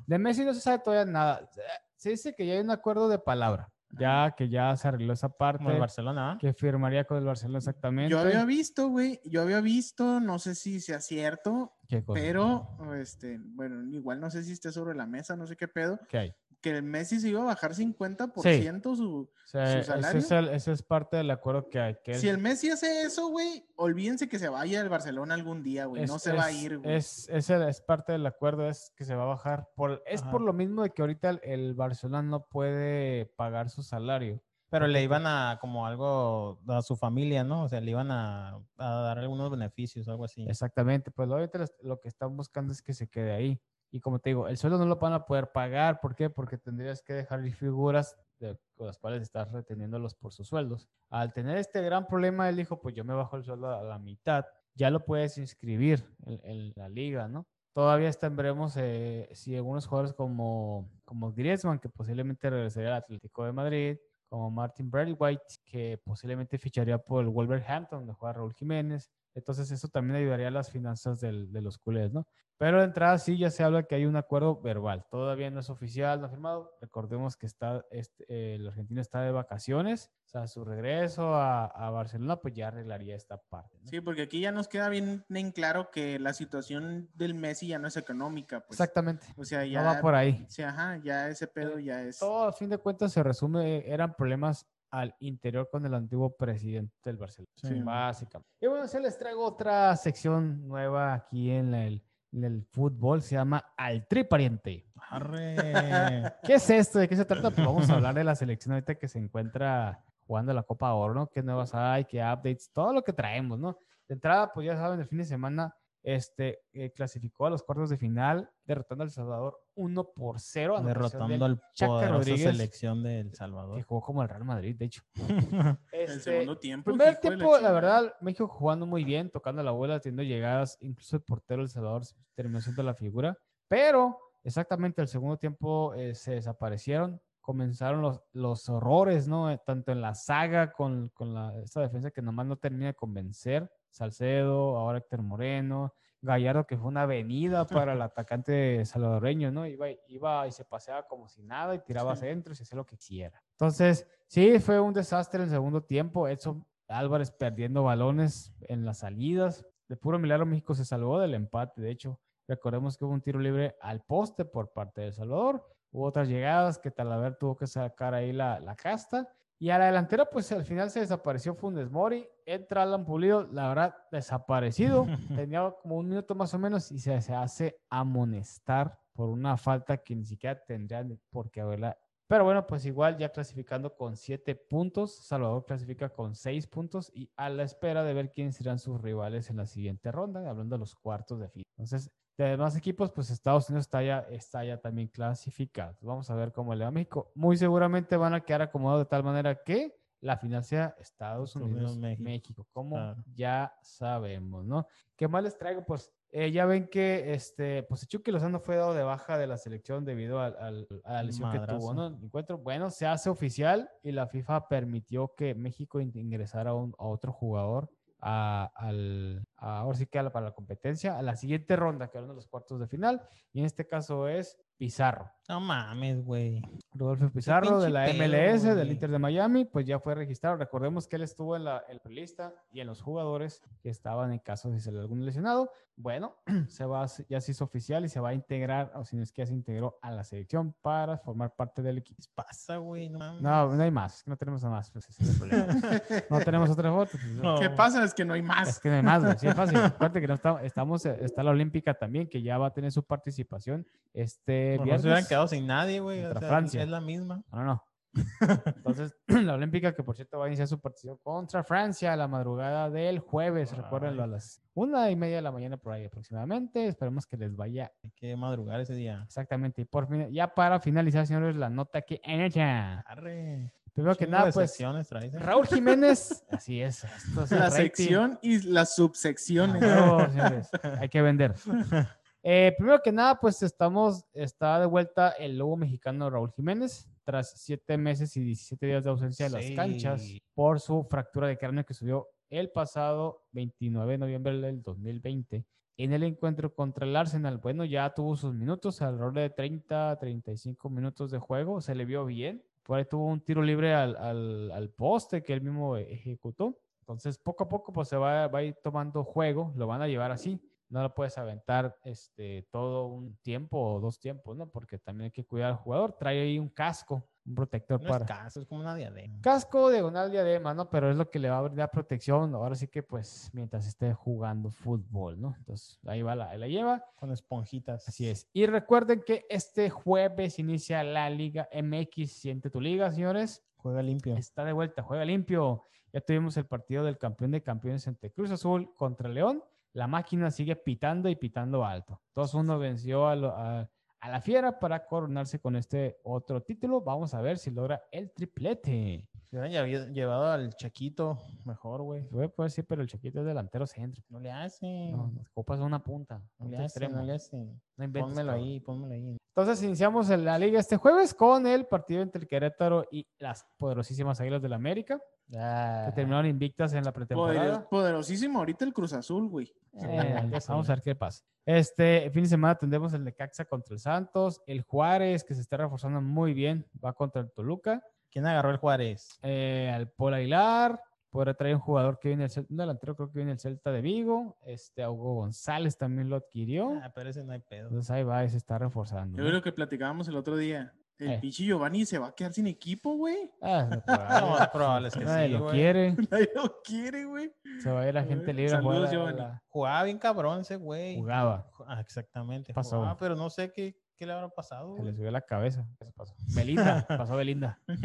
[0.06, 1.48] De Messi no se sabe todavía nada.
[1.96, 3.68] Se dice que ya hay un acuerdo de palabra.
[3.98, 5.58] Ya que ya se arregló esa parte.
[5.58, 6.38] Como el Barcelona, ¿ah?
[6.38, 8.10] Que firmaría con el Barcelona exactamente.
[8.10, 12.20] Yo había visto, güey, yo había visto, no sé si sea cierto, ¿Qué cosa?
[12.20, 15.98] pero, este, bueno, igual no sé si esté sobre la mesa, no sé qué pedo,
[16.08, 16.34] ¿Qué hay?
[16.60, 19.30] Que el Messi se iba a bajar 50% su...
[19.30, 20.18] O sea, ese, salario?
[20.20, 21.96] es el- ese es parte del acuerdo que hay.
[22.04, 25.62] Que Si es- el Messi hace eso, güey, olvídense que se vaya al Barcelona algún
[25.62, 26.94] día, güey, no es- se va a es- ir, güey.
[26.96, 29.68] Es, ese es parte del acuerdo, es que se va a bajar.
[29.74, 33.82] Por, es por lo mismo de que ahorita el, el Barcelona no puede pagar su
[33.82, 34.42] salario.
[34.68, 37.64] Pero le iban a como algo a su familia, ¿no?
[37.64, 40.46] O sea, le iban a, a dar algunos beneficios, algo así.
[40.48, 43.60] Exactamente, pues obviamente las- lo que están buscando es que se quede ahí.
[43.90, 46.00] Y como te digo, el sueldo no lo van a poder pagar.
[46.00, 46.30] ¿Por qué?
[46.30, 50.88] Porque tendrías que dejar figuras de, con las cuales estás reteniéndolos por sus sueldos.
[51.10, 53.98] Al tener este gran problema, él dijo, pues yo me bajo el sueldo a la
[53.98, 54.44] mitad.
[54.74, 57.46] Ya lo puedes inscribir en, la liga, ¿no?
[57.72, 63.52] Todavía veremos eh, si algunos jugadores como, como Griezmann, que posiblemente regresaría al Atlético de
[63.52, 63.96] Madrid,
[64.28, 69.08] como Martin White, que posiblemente ficharía por el Wolverhampton, donde juega Raúl Jiménez.
[69.34, 72.26] Entonces eso también ayudaría a las finanzas del- de los culés, ¿no?
[72.58, 75.06] Pero de entrada sí ya se habla que hay un acuerdo verbal.
[75.10, 76.76] Todavía no es oficial, no ha firmado.
[76.82, 80.10] Recordemos que está, este, eh, el argentino está de vacaciones.
[80.26, 83.78] O sea, su regreso a, a Barcelona pues ya arreglaría esta parte.
[83.80, 83.88] ¿no?
[83.88, 87.78] Sí, porque aquí ya nos queda bien en claro que la situación del Messi ya
[87.78, 88.78] no es económica, pues.
[88.78, 89.26] Exactamente.
[89.38, 89.82] O sea, No ya...
[89.82, 90.44] va por ahí.
[90.48, 92.18] Sí, ajá, ya ese pedo ya es...
[92.18, 96.94] Todo a fin de cuentas se resume, eran problemas al interior con el antiguo presidente
[97.04, 97.52] del Barcelona.
[97.56, 97.80] Sí.
[97.82, 98.50] Básicamente.
[98.60, 103.36] Y bueno, se les traigo otra sección nueva aquí en el, en el fútbol, se
[103.36, 104.86] llama Al Tripariente.
[105.08, 105.56] Arre.
[106.44, 106.98] ¿Qué es esto?
[106.98, 107.50] ¿De qué se trata?
[107.50, 111.14] Pues vamos a hablar de la selección ahorita que se encuentra jugando la Copa Oro,
[111.14, 111.26] ¿no?
[111.28, 112.04] ¿Qué nuevas hay?
[112.04, 112.70] ¿Qué updates?
[112.72, 113.78] Todo lo que traemos, ¿no?
[114.08, 117.90] De entrada, pues ya saben, el fin de semana este, eh, clasificó a los cuartos
[117.90, 120.76] de final, derrotando a El Salvador 1 por 0.
[120.78, 121.62] anotación Derrotando al
[122.10, 123.82] Rodríguez, selección de El Que Salvador.
[123.82, 125.02] jugó como el Real Madrid, de hecho.
[125.92, 126.90] El Este, segundo tiempo.
[126.90, 131.22] Primer tiempo, la verdad, México jugando muy bien, tocando la bola, teniendo llegadas, incluso el
[131.22, 132.02] portero El Salvador
[132.34, 133.36] terminó siendo la figura,
[133.68, 139.50] pero exactamente el segundo tiempo eh, se desaparecieron, comenzaron los, los horrores, ¿no?
[139.50, 142.94] Eh, Tanto en la saga con, con la, esta defensa que nomás no termina de
[142.94, 149.66] convencer, Salcedo, ahora Héctor Moreno, Gallardo que fue una avenida para el atacante salvadoreño, ¿no?
[149.66, 152.22] Iba, iba y se paseaba como si nada y tiraba Sí.
[152.22, 153.42] centros y hacía lo que quisiera.
[153.52, 156.28] Entonces, sí, fue un desastre el segundo tiempo.
[156.28, 159.64] Edson Álvarez perdiendo balones en las salidas.
[159.88, 162.20] De puro milagro México se salvó del empate, de hecho.
[162.46, 165.64] Recordemos que hubo un tiro libre al poste por parte de El Salvador.
[165.92, 169.28] Hubo otras llegadas que Talaver tuvo que sacar ahí la, la casta.
[169.62, 172.26] Y a la delantera, pues al final se desapareció Funes Mori.
[172.46, 175.06] Entra Alan Pulido, la verdad, desaparecido.
[175.36, 179.98] Tenía como un minuto más o menos y se, se hace amonestar por una falta
[179.98, 181.98] que ni siquiera tendrían por qué haberla.
[182.26, 185.26] Pero bueno, pues igual ya clasificando con siete puntos.
[185.26, 189.50] Salvador clasifica con seis puntos y a la espera de ver quiénes serán sus rivales
[189.50, 191.66] en la siguiente ronda, hablando de los cuartos de final.
[191.76, 192.10] Entonces,
[192.44, 195.96] de demás equipos, pues Estados Unidos está ya, está ya también clasificado.
[196.00, 197.30] Vamos a ver cómo le va a México.
[197.34, 201.96] Muy seguramente van a quedar acomodados de tal manera que la final sea Estados Unidos,
[201.96, 202.66] México, México.
[202.72, 203.24] como Claro.
[203.34, 204.86] ya sabemos, ¿no?
[205.16, 205.82] ¿Qué más les traigo?
[205.84, 209.56] Pues eh, ya ven que este, pues Chucky Lozano fue dado de baja de la
[209.56, 211.92] selección debido al- al- a la lesión que tuvo.
[211.94, 212.06] ¿no?
[212.22, 216.94] Encuentro, bueno, se hace oficial y la FIFA permitió que México in- ingresara a, un-
[216.98, 221.36] a otro jugador a, al, ahora sí que a la- para la competencia, a la
[221.36, 225.30] siguiente ronda, que eran los cuartos de final, y en este caso es Pizarro.
[225.46, 226.62] No mames, güey.
[226.94, 228.90] Rodolfo Pizarro de la pedo, MLS, del.
[228.92, 230.56] Inter de Miami, pues ya fue registrado.
[230.56, 234.32] Recordemos que él estuvo en la, en la lista y en los jugadores que estaban
[234.32, 235.70] en caso de ser algún lesionado.
[235.96, 236.36] Bueno,
[236.68, 239.32] se va, ya se hizo oficial y se va a integrar, o si no es
[239.32, 242.22] que ya se integró a la selección para formar parte del equipo.
[242.22, 243.10] ¿Qué pasa, güey?
[243.10, 243.42] No mames.
[243.42, 244.90] No, no hay más, no tenemos nada más.
[244.90, 245.66] pues, ese es el problema.
[246.30, 247.10] no tenemos otra foto.
[247.12, 247.58] pues, No.
[247.58, 248.02] ¿Qué pasa?
[248.02, 248.80] Es que no hay es más.
[248.80, 249.49] que no hay más, güey.
[249.54, 249.76] Fácil.
[249.78, 252.92] Acuérdate que no está- estamos, eh, está la Olímpica también, que ya va a tener
[252.92, 255.28] su participación este Mejor se hubieran viernes.
[255.28, 256.24] quedado sin nadie, güey.
[256.24, 256.82] o sea, Francia.
[256.82, 257.42] Es la misma.
[257.52, 257.84] No, no, no.
[258.66, 262.26] Entonces, la Olímpica, que por cierto va a iniciar su partido contra Francia a la
[262.26, 266.86] madrugada del jueves, recuérdenlo, a las una y media de la mañana por ahí aproximadamente.
[266.86, 269.22] Esperemos que les vaya Hay que madrugar ese día.
[269.24, 269.82] exactamente.
[269.82, 273.00] Y por fin, ya para finalizar, señores, la nota que en ella.
[273.06, 273.72] Arre.
[273.94, 275.38] Primero que nada, pues, secciones traes, ¿eh?
[275.38, 277.04] Raúl Jiménez, así es.
[277.04, 277.82] esto es el La rating.
[277.82, 279.82] sección y las subsecciones.
[279.82, 281.54] Ah, huevo, señores, hay que vender.
[282.42, 287.50] Eh, primero que nada, pues estamos, está de vuelta el lobo mexicano Raúl Jiménez, tras
[287.50, 290.22] siete meses y 17 días de ausencia de las canchas
[290.54, 295.66] por su fractura de cráneo que subió el pasado 29 de noviembre del 2020
[295.98, 297.58] en el encuentro contra el Arsenal.
[297.58, 302.24] Bueno, ya tuvo sus minutos, alrededor de 30, 35 minutos de juego, se le vio
[302.24, 302.64] bien.
[302.82, 306.80] Por ahí tuvo un tiro libre al, al- poste que él mismo ejecutó.
[307.00, 310.08] Entonces, poco a poco, pues se va, va a ir tomando juego, lo van a
[310.08, 310.60] llevar así.
[310.90, 314.68] No lo puedes aventar este, todo un tiempo o dos tiempos, ¿no?
[314.68, 316.16] Porque también hay que cuidar al jugador.
[316.18, 318.24] Trae ahí un casco, un protector No para.
[318.24, 319.38] es caso, es como una diadema.
[319.40, 320.90] Casco diagonal diadema, ¿no?
[320.90, 322.52] Pero es lo que le va a brindar protección.
[322.54, 325.54] Ahora sí que, pues, mientras esté jugando fútbol, ¿no?
[325.56, 327.04] Entonces, ahí va la, ahí la lleva.
[327.14, 328.08] Con esponjitas.
[328.08, 328.48] Así es.
[328.52, 332.32] Y recuerden que este jueves inicia la Liga MX.
[332.32, 333.64] Siente tu liga, señores.
[333.76, 334.36] Juega limpio.
[334.36, 335.86] Está de vuelta, juega limpio.
[336.12, 339.62] Ya tuvimos el partido del campeón de campeones entre Cruz Azul contra León.
[339.92, 342.20] La máquina sigue pitando y pitando alto.
[342.36, 343.88] 2-1 venció a, lo- a-
[344.22, 347.00] a la Fiera para coronarse con este otro título.
[347.00, 349.26] Vamos a ver si logra el triplete.
[349.48, 352.28] Si hubieran llev- llevado al Chaquito, mejor, güey.
[352.30, 354.22] Voy a poder decir, pero el chiquito es delantero centro.
[354.28, 355.10] No le hace.
[355.10, 356.40] No, nos ocupas una punta.
[356.58, 357.16] no le hace, extremo.
[357.16, 357.56] no le hace.
[357.96, 358.64] No inventes, Pónmelo cabrón.
[358.68, 359.36] ahí, pónmelo ahí.
[359.56, 363.66] Entonces iniciamos en la liga este jueves con el partido entre el Querétaro y las
[363.78, 365.20] poderosísimas Águilas del la América,
[365.58, 367.88] Ah, que terminaron invictas en la Poder- pretemporada.
[367.88, 369.72] poderosísimo ahorita el Cruz Azul, güey.
[369.92, 371.44] Eh, vamos a ver qué pasa.
[371.66, 375.76] Este fin de semana tendremos el Necaxa contra el Santos, el Juárez, que se está
[375.76, 379.38] reforzando muy bien, va contra el Toluca, ¿Quién agarró el Juárez?
[379.42, 383.28] eh, al Paul Aguilar, podrá traer un jugador que viene del Celta, un delantero creo
[383.30, 387.42] que viene del Celta de Vigo, este Hugo González también lo adquirió, Ah, pero ese
[387.44, 387.88] no hay pedo.
[387.88, 389.36] entonces ahí va y se está reforzando.
[389.36, 389.50] Yo ¿no?
[389.50, 390.92] creo que platicábamos el otro día.
[391.20, 391.38] El Eh.
[391.40, 393.50] pinche Giovanni se va a quedar sin equipo, güey.
[393.62, 394.50] Ah, es probable.
[394.50, 395.72] más probable es que Nadie sí, lo güey.
[395.74, 397.52] quiere, Nadie lo quiere, güey.
[397.82, 399.38] se va a ir la gente libre saludos, a Giovanni.
[399.38, 401.16] la- Jugaba bien cabrón ese güey.
[401.16, 402.72] jugaba, Ah, exactamente.
[402.72, 402.96] Pasó.
[402.96, 404.96] jugaba, pero no sé qué, qué le habrá pasado.
[404.96, 405.86] se le subió la cabeza.
[406.00, 406.34] Eso pasó.
[406.54, 407.78] Belinda, pasó Belinda.
[407.86, 408.00] Eso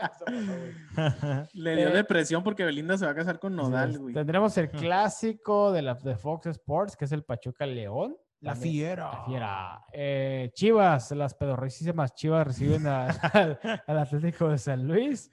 [0.00, 1.46] pasó, güey.
[1.52, 4.14] Le dio Eh, depresión porque Belinda se va a casar con Nodal, güey.
[4.14, 8.16] Tendremos el clásico de, la, de Fox Sports, que es el Pachuca León.
[8.44, 9.10] La También- fiera.
[9.10, 9.84] La fiera.
[9.92, 13.06] Eh, Chivas, las pedorrísimas Chivas reciben a-
[13.86, 15.30] al, Atlético de San Luis.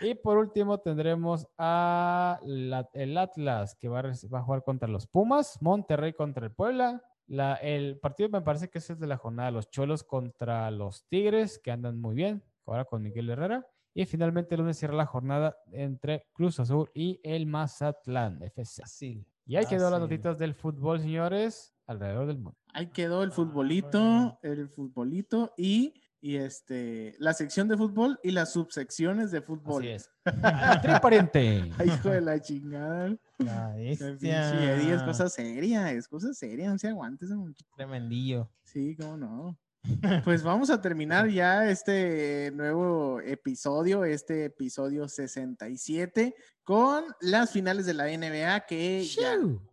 [0.00, 4.62] Y por último tendremos a la- el Atlas, que va a, reci- va a jugar
[4.62, 7.02] contra los Pumas, Monterrey contra el Puebla.
[7.26, 11.58] La- el partido me parece que es de la jornada, los Cholos contra los Tigres,
[11.58, 13.66] que andan muy bien, ahora con Miguel Herrera.
[13.92, 18.82] Y finalmente el lunes cierra la jornada entre Cruz Azul y el Mazatlán FC.
[18.82, 19.26] Fácil.
[19.44, 22.56] Y ahí quedó las notitas del fútbol, señores, alrededor del mundo.
[22.72, 28.52] Ahí quedó el futbolito, el futbolito y, y este, la sección de fútbol y las
[28.52, 29.82] subsecciones de fútbol.
[29.82, 30.10] Así es.
[31.78, 33.16] Ay, hijo de la chingada.
[33.38, 34.74] La bestia.
[34.74, 37.34] Eddie, es cosa seria, es cosa seria, no se aguante ese.
[37.74, 38.50] Tremendillo.
[38.64, 39.58] Sí, cómo no.
[40.24, 47.94] Pues vamos a terminar ya este nuevo episodio, este episodio 67, con las finales de
[47.94, 49.04] la NBA que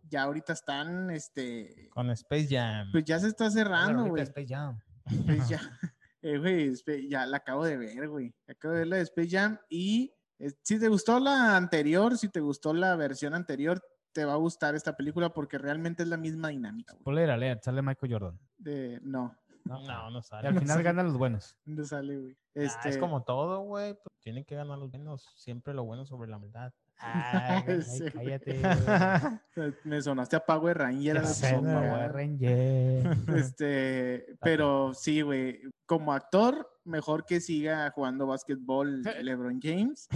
[0.08, 2.88] ya, ahorita están, este, Con Space Jam.
[2.92, 4.22] pues ya se está cerrando, güey.
[4.22, 4.78] Space Jam.
[5.26, 5.60] Pues ya,
[6.22, 6.72] eh,
[7.08, 8.34] ya la acabo de ver, güey.
[8.48, 12.28] Acabo de ver la de Space Jam y eh, si te gustó la anterior, si
[12.28, 13.82] te gustó la versión anterior,
[14.12, 17.02] te va a gustar esta película porque realmente es la misma dinámica, güey.
[17.02, 18.40] Spoiler alert, sale Michael Jordan.
[18.56, 19.36] De, no,
[19.66, 20.48] No, No, no Y sale.
[20.48, 20.84] al no final sale.
[20.84, 21.56] ganan los buenos.
[21.64, 22.32] no sale, güey.
[22.32, 23.94] Ah, Este, es como todo, güey.
[23.94, 25.28] pues, tienen que ganar los buenos.
[25.36, 26.72] Siempre lo bueno sobre la maldad.
[26.98, 28.38] Ay, güey, Sí, güey.
[28.40, 28.60] cállate.
[29.84, 31.22] Me sonaste a Power Ranger.
[31.22, 33.16] Power Ranger.
[33.36, 35.60] Este, pero sí, güey.
[35.84, 40.08] Como actor, mejor que siga jugando básquetbol LeBron James.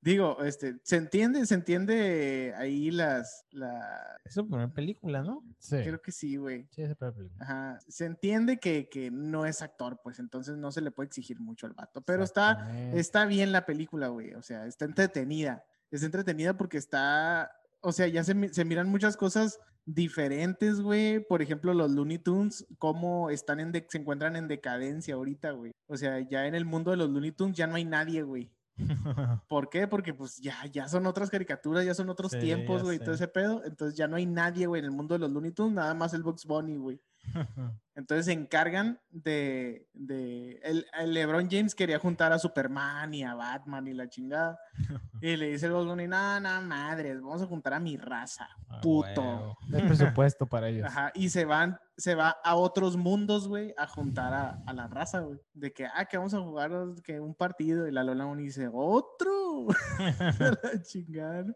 [0.00, 5.42] Digo, este, se entiende, se entiende ahí las, la, Es su primera película, ¿no?
[5.58, 5.76] Sí.
[5.82, 6.68] creo que sí, güey.
[6.70, 7.44] Sí, fue la película.
[7.44, 7.78] Ajá.
[7.88, 11.66] Se entiende que, que no es actor, pues entonces no se le puede exigir mucho
[11.66, 12.00] al vato.
[12.02, 14.34] Pero está, está bien la película, güey.
[14.34, 15.64] O sea, está entretenida.
[15.90, 21.18] Está entretenida porque está, o sea, ya se, se miran muchas cosas diferentes, güey.
[21.18, 25.72] Por ejemplo, los Looney Tunes, cómo están en de- se encuentran en decadencia ahorita, güey.
[25.86, 28.52] O sea, ya en el mundo de los Looney Tunes ya no hay nadie, güey.
[29.48, 29.88] ¿Por qué?
[29.88, 33.28] Porque pues ya, ya son otras caricaturas, ya son otros Sí, tiempos, güey, todo ese
[33.28, 33.62] pedo.
[33.64, 36.14] Entonces ya no hay nadie, güey, en el mundo de los Looney Tunes, nada más
[36.14, 37.00] el Bugs Bunny, güey.
[37.94, 43.34] Entonces se encargan de, de el, el LeBron James quería juntar a Superman y a
[43.34, 44.58] Batman y la chingada.
[45.20, 48.48] Y le dice el Bugs Bunny, no, no, madres, vamos a juntar a mi raza,
[48.68, 49.56] Ah, puto.
[49.66, 50.86] No hay presupuesto para ellos.
[50.86, 54.86] Ajá, y se van, se va a otros mundos, güey, a juntar a, a la
[54.86, 55.40] raza, güey.
[55.54, 56.70] De que, ah, que vamos a jugar
[57.02, 57.88] que un partido.
[57.88, 59.66] Y la Lola Bunny dice, otro.
[60.38, 61.46] la chingada.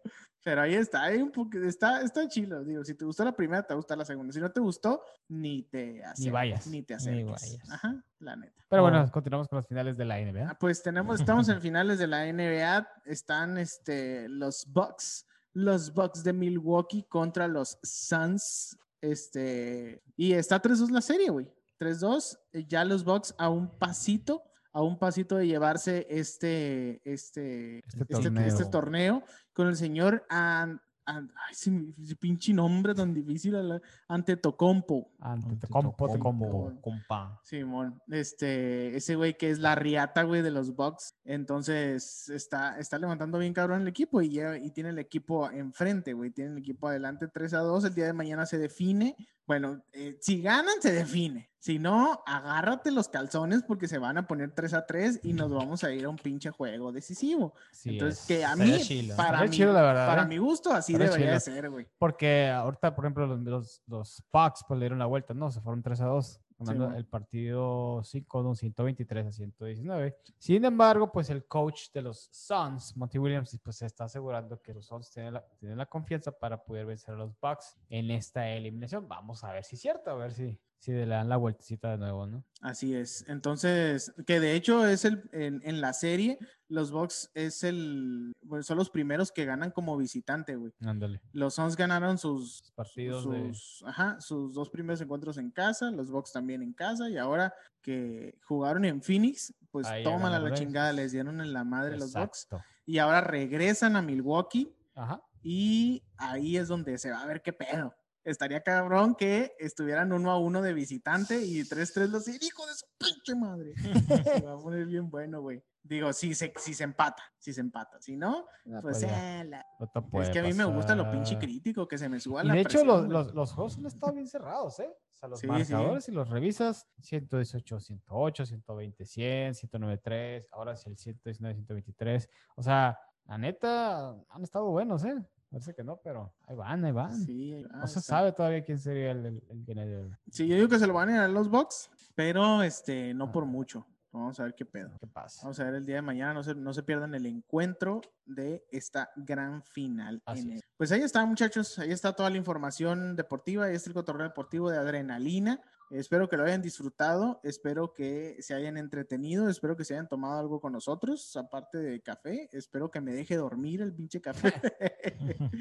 [0.45, 2.65] Pero ahí está, hay un poco, está, está chilo.
[2.65, 4.33] Digo, si te gustó la primera, te gusta la segunda.
[4.33, 6.67] Si no te gustó, ni te acerques, vayas.
[6.67, 7.27] Ni te Ni acerques.
[7.27, 7.71] vayas.
[7.71, 8.65] Ajá, la neta.
[8.69, 8.91] Pero Oh.
[8.91, 10.51] bueno, continuamos con las finales de la NBA.
[10.51, 12.89] Ah, Pues tenemos, estamos en finales de la NBA.
[13.05, 18.77] Están este, los Bucks, los Bucks de Milwaukee contra los Suns.
[19.01, 21.47] Este, y está 3-2 la serie, güey.
[21.79, 22.39] 3-2.
[22.53, 28.01] eh, Ya los Bucks a un pasito, a un pasito de llevarse este, este, Este
[28.01, 28.47] este, torneo.
[28.47, 29.23] este torneo
[29.53, 35.11] con el señor An- An- ay, ese, ese pinche nombre tan difícil la- ante Tocompo.
[35.19, 36.79] Ante te Te compo, te tocó, compo.
[36.81, 37.41] compa.
[37.43, 41.17] Simón, este, ese güey que es la riata, güey, de los Bucks.
[41.25, 46.13] Entonces, está, está levantando bien cabrón el equipo y, lleva- y tiene el equipo enfrente,
[46.13, 46.31] güey.
[46.31, 47.85] Tiene el equipo adelante 3 a 2.
[47.85, 49.17] El día de mañana se define.
[49.47, 51.51] Bueno, eh, si ganan, se define.
[51.59, 55.53] Si no, agárrate los calzones porque se van a poner 3 a 3 y nos
[55.53, 57.55] vamos a ir a un pinche juego decisivo.
[57.71, 58.27] Sí Entonces, es.
[58.27, 59.15] que a mí, chilo.
[59.15, 60.27] para, la verdad, para ¿eh?
[60.27, 61.87] mi gusto, así debería de ser, güey.
[61.99, 65.53] Porque ahorita, por ejemplo, los, los, los Bucks pues, le dieron la vuelta, ¿no?
[65.53, 70.17] Se fueron 3 a 2, ganando el partido 5 con 123 a 119.
[70.39, 74.75] Sin embargo, pues el coach de los Suns, Monty Williams, pues se está asegurando que
[74.75, 78.49] los Suns tienen la, tienen la confianza para poder vencer a los Bucks en esta
[78.49, 79.09] eliminación.
[79.09, 81.99] Vamos a ver si es cierto, a ver si, si le dan la vueltecita de
[81.99, 82.45] nuevo, ¿no?
[82.61, 83.25] Así es.
[83.29, 88.65] Entonces, que de hecho es el en, en la serie, los Bucks es el bueno,
[88.65, 90.73] son los primeros que ganan como visitante, güey.
[90.81, 91.21] Ándale.
[91.33, 93.55] Los Suns ganaron sus partidos de...
[93.55, 97.55] sus, ajá, sus dos primeros encuentros en casa, los Bucks también en casa y ahora
[97.81, 101.97] que jugaron en Phoenix, pues Ahí toman a la chingada, les dieron en la madre
[101.97, 102.49] los Bucks
[102.87, 105.23] y ahora regresan a Milwaukee Ajá.
[105.45, 107.95] y ahí es donde se va a ver qué pedo.
[108.25, 112.87] Estaría cabrón que estuvieran uno a uno de visitante y 3-3 los hijo de su
[112.99, 113.75] pinche madre.
[114.41, 115.63] se va a poner bien bueno, güey.
[115.83, 118.01] Digo, si se, si se empata, si se empata.
[118.01, 119.41] Si no, Ah, pues ya.
[119.41, 119.67] eh, la-
[120.13, 122.47] No es que a mí me gusta lo pinche crítico, que se me suba Y
[122.47, 124.89] la de hecho, presión, los, los, los juegos han estado bien cerrados, ¿eh?
[124.89, 125.73] O sea, los Sí, sí.
[125.73, 132.29] marcadores, si los revisas, 118, 108, 120, 100, 109, 3, ahora sí el 119, 123.
[132.55, 135.17] O sea, la neta, han estado buenos, ¿eh?
[135.53, 137.13] Parece que no, pero ahí van, ahí van.
[137.13, 138.17] Sí, ahí va, no se está.
[138.17, 140.19] sabe todavía quién sería el, el, el.
[140.31, 143.31] Sí, yo digo que se lo van a ir a los Bucks, pero este, no
[143.31, 143.87] por mucho.
[144.13, 144.91] Vamos a ver qué pedo.
[145.01, 145.41] ¿Qué pasa?
[145.43, 148.65] Vamos a ver el día de mañana, no se, no se pierdan el encuentro de
[148.71, 150.23] esta gran final.
[150.27, 150.57] Así en es.
[150.57, 154.29] el- Pues ahí está, muchachos, ahí está toda la información deportiva, ahí está el cotorreo
[154.29, 155.61] deportivo de adrenalina.
[155.91, 160.39] Espero que lo hayan disfrutado, espero que se hayan entretenido, espero que se hayan tomado
[160.41, 164.55] algo con nosotros, aparte de café, espero que me deje dormir el pinche café.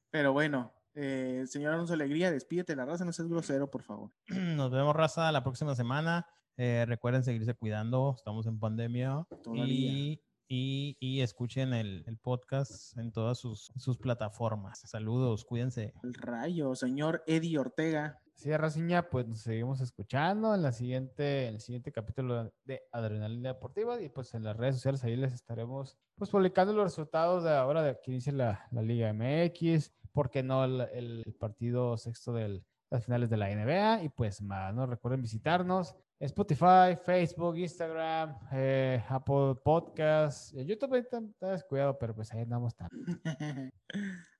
[0.10, 4.10] Pero bueno, eh, señor Alonso Alegría, despídete la raza, no seas grosero, por favor.
[4.28, 6.26] Nos vemos, raza, la próxima semana.
[6.56, 9.26] Eh, recuerden seguirse cuidando, estamos en pandemia.
[9.54, 14.80] Y, y, y escuchen el, el podcast en todas sus, sus plataformas.
[14.84, 15.94] Saludos, cuídense.
[16.02, 18.20] El rayo, señor Eddie Ortega.
[18.34, 23.50] Sí, Raciña, pues nos seguimos escuchando en la siguiente, en el siguiente capítulo de Adrenalina
[23.50, 27.50] Deportiva y pues en las redes sociales ahí les estaremos pues publicando los resultados de
[27.50, 31.98] ahora de que inicia la, la Liga MX, por qué no el, el- el partido
[31.98, 34.86] sexto de las finales de la NBA y pues más, ¿no?
[34.86, 35.94] Recuerden visitarnos
[36.26, 42.74] Spotify, Facebook, Instagram, eh, Apple Podcasts, eh, YouTube ahorita está descuidado, pero pues ahí andamos
[42.76, 43.20] también.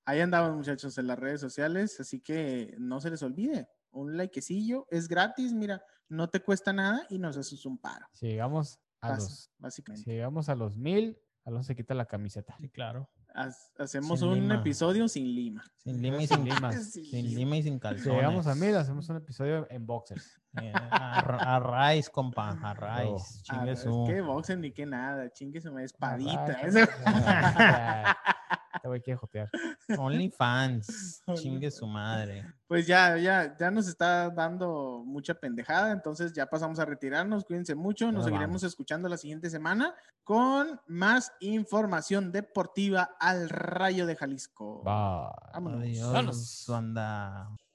[0.06, 3.68] Ahí andamos, muchachos, en las redes sociales, así que no se les olvide.
[3.92, 8.06] Un likecillo es gratis, mira, no te cuesta nada y nos haces un paro.
[8.12, 10.04] Si llegamos a los, básicamente.
[10.04, 12.56] si llegamos a los mil, Alonso se quita la camiseta.
[12.58, 13.08] Sí, claro.
[13.78, 14.54] Hacemos Sin un lima.
[14.56, 15.64] episodio sin lima.
[15.76, 16.72] Sin lima y Sin lima.
[16.72, 17.38] Sin sin lima.
[17.38, 18.14] lima y sin Si calzones.
[18.16, 20.40] llegamos a mil, hacemos un episodio en boxers.
[20.60, 23.42] Eh, a, a raíz, compa, a raíz.
[23.48, 24.04] Ah, Chingue es su.
[24.06, 26.58] que boxen ni que nada, chingue su espadita.
[28.80, 29.50] Te voy a jotear.
[29.98, 31.22] OnlyFans.
[31.34, 32.44] Chingue su madre.
[32.66, 37.44] Pues ya, ya, ya nos está dando mucha pendejada, entonces ya pasamos a retirarnos.
[37.44, 38.62] Cuídense mucho, nos seguiremos vamos.
[38.64, 44.82] escuchando la siguiente semana con más información deportiva al Rayo de Jalisco.
[44.84, 45.50] Bye.
[45.52, 45.80] Vámonos.
[45.80, 47.60] Adiós, Vámonos.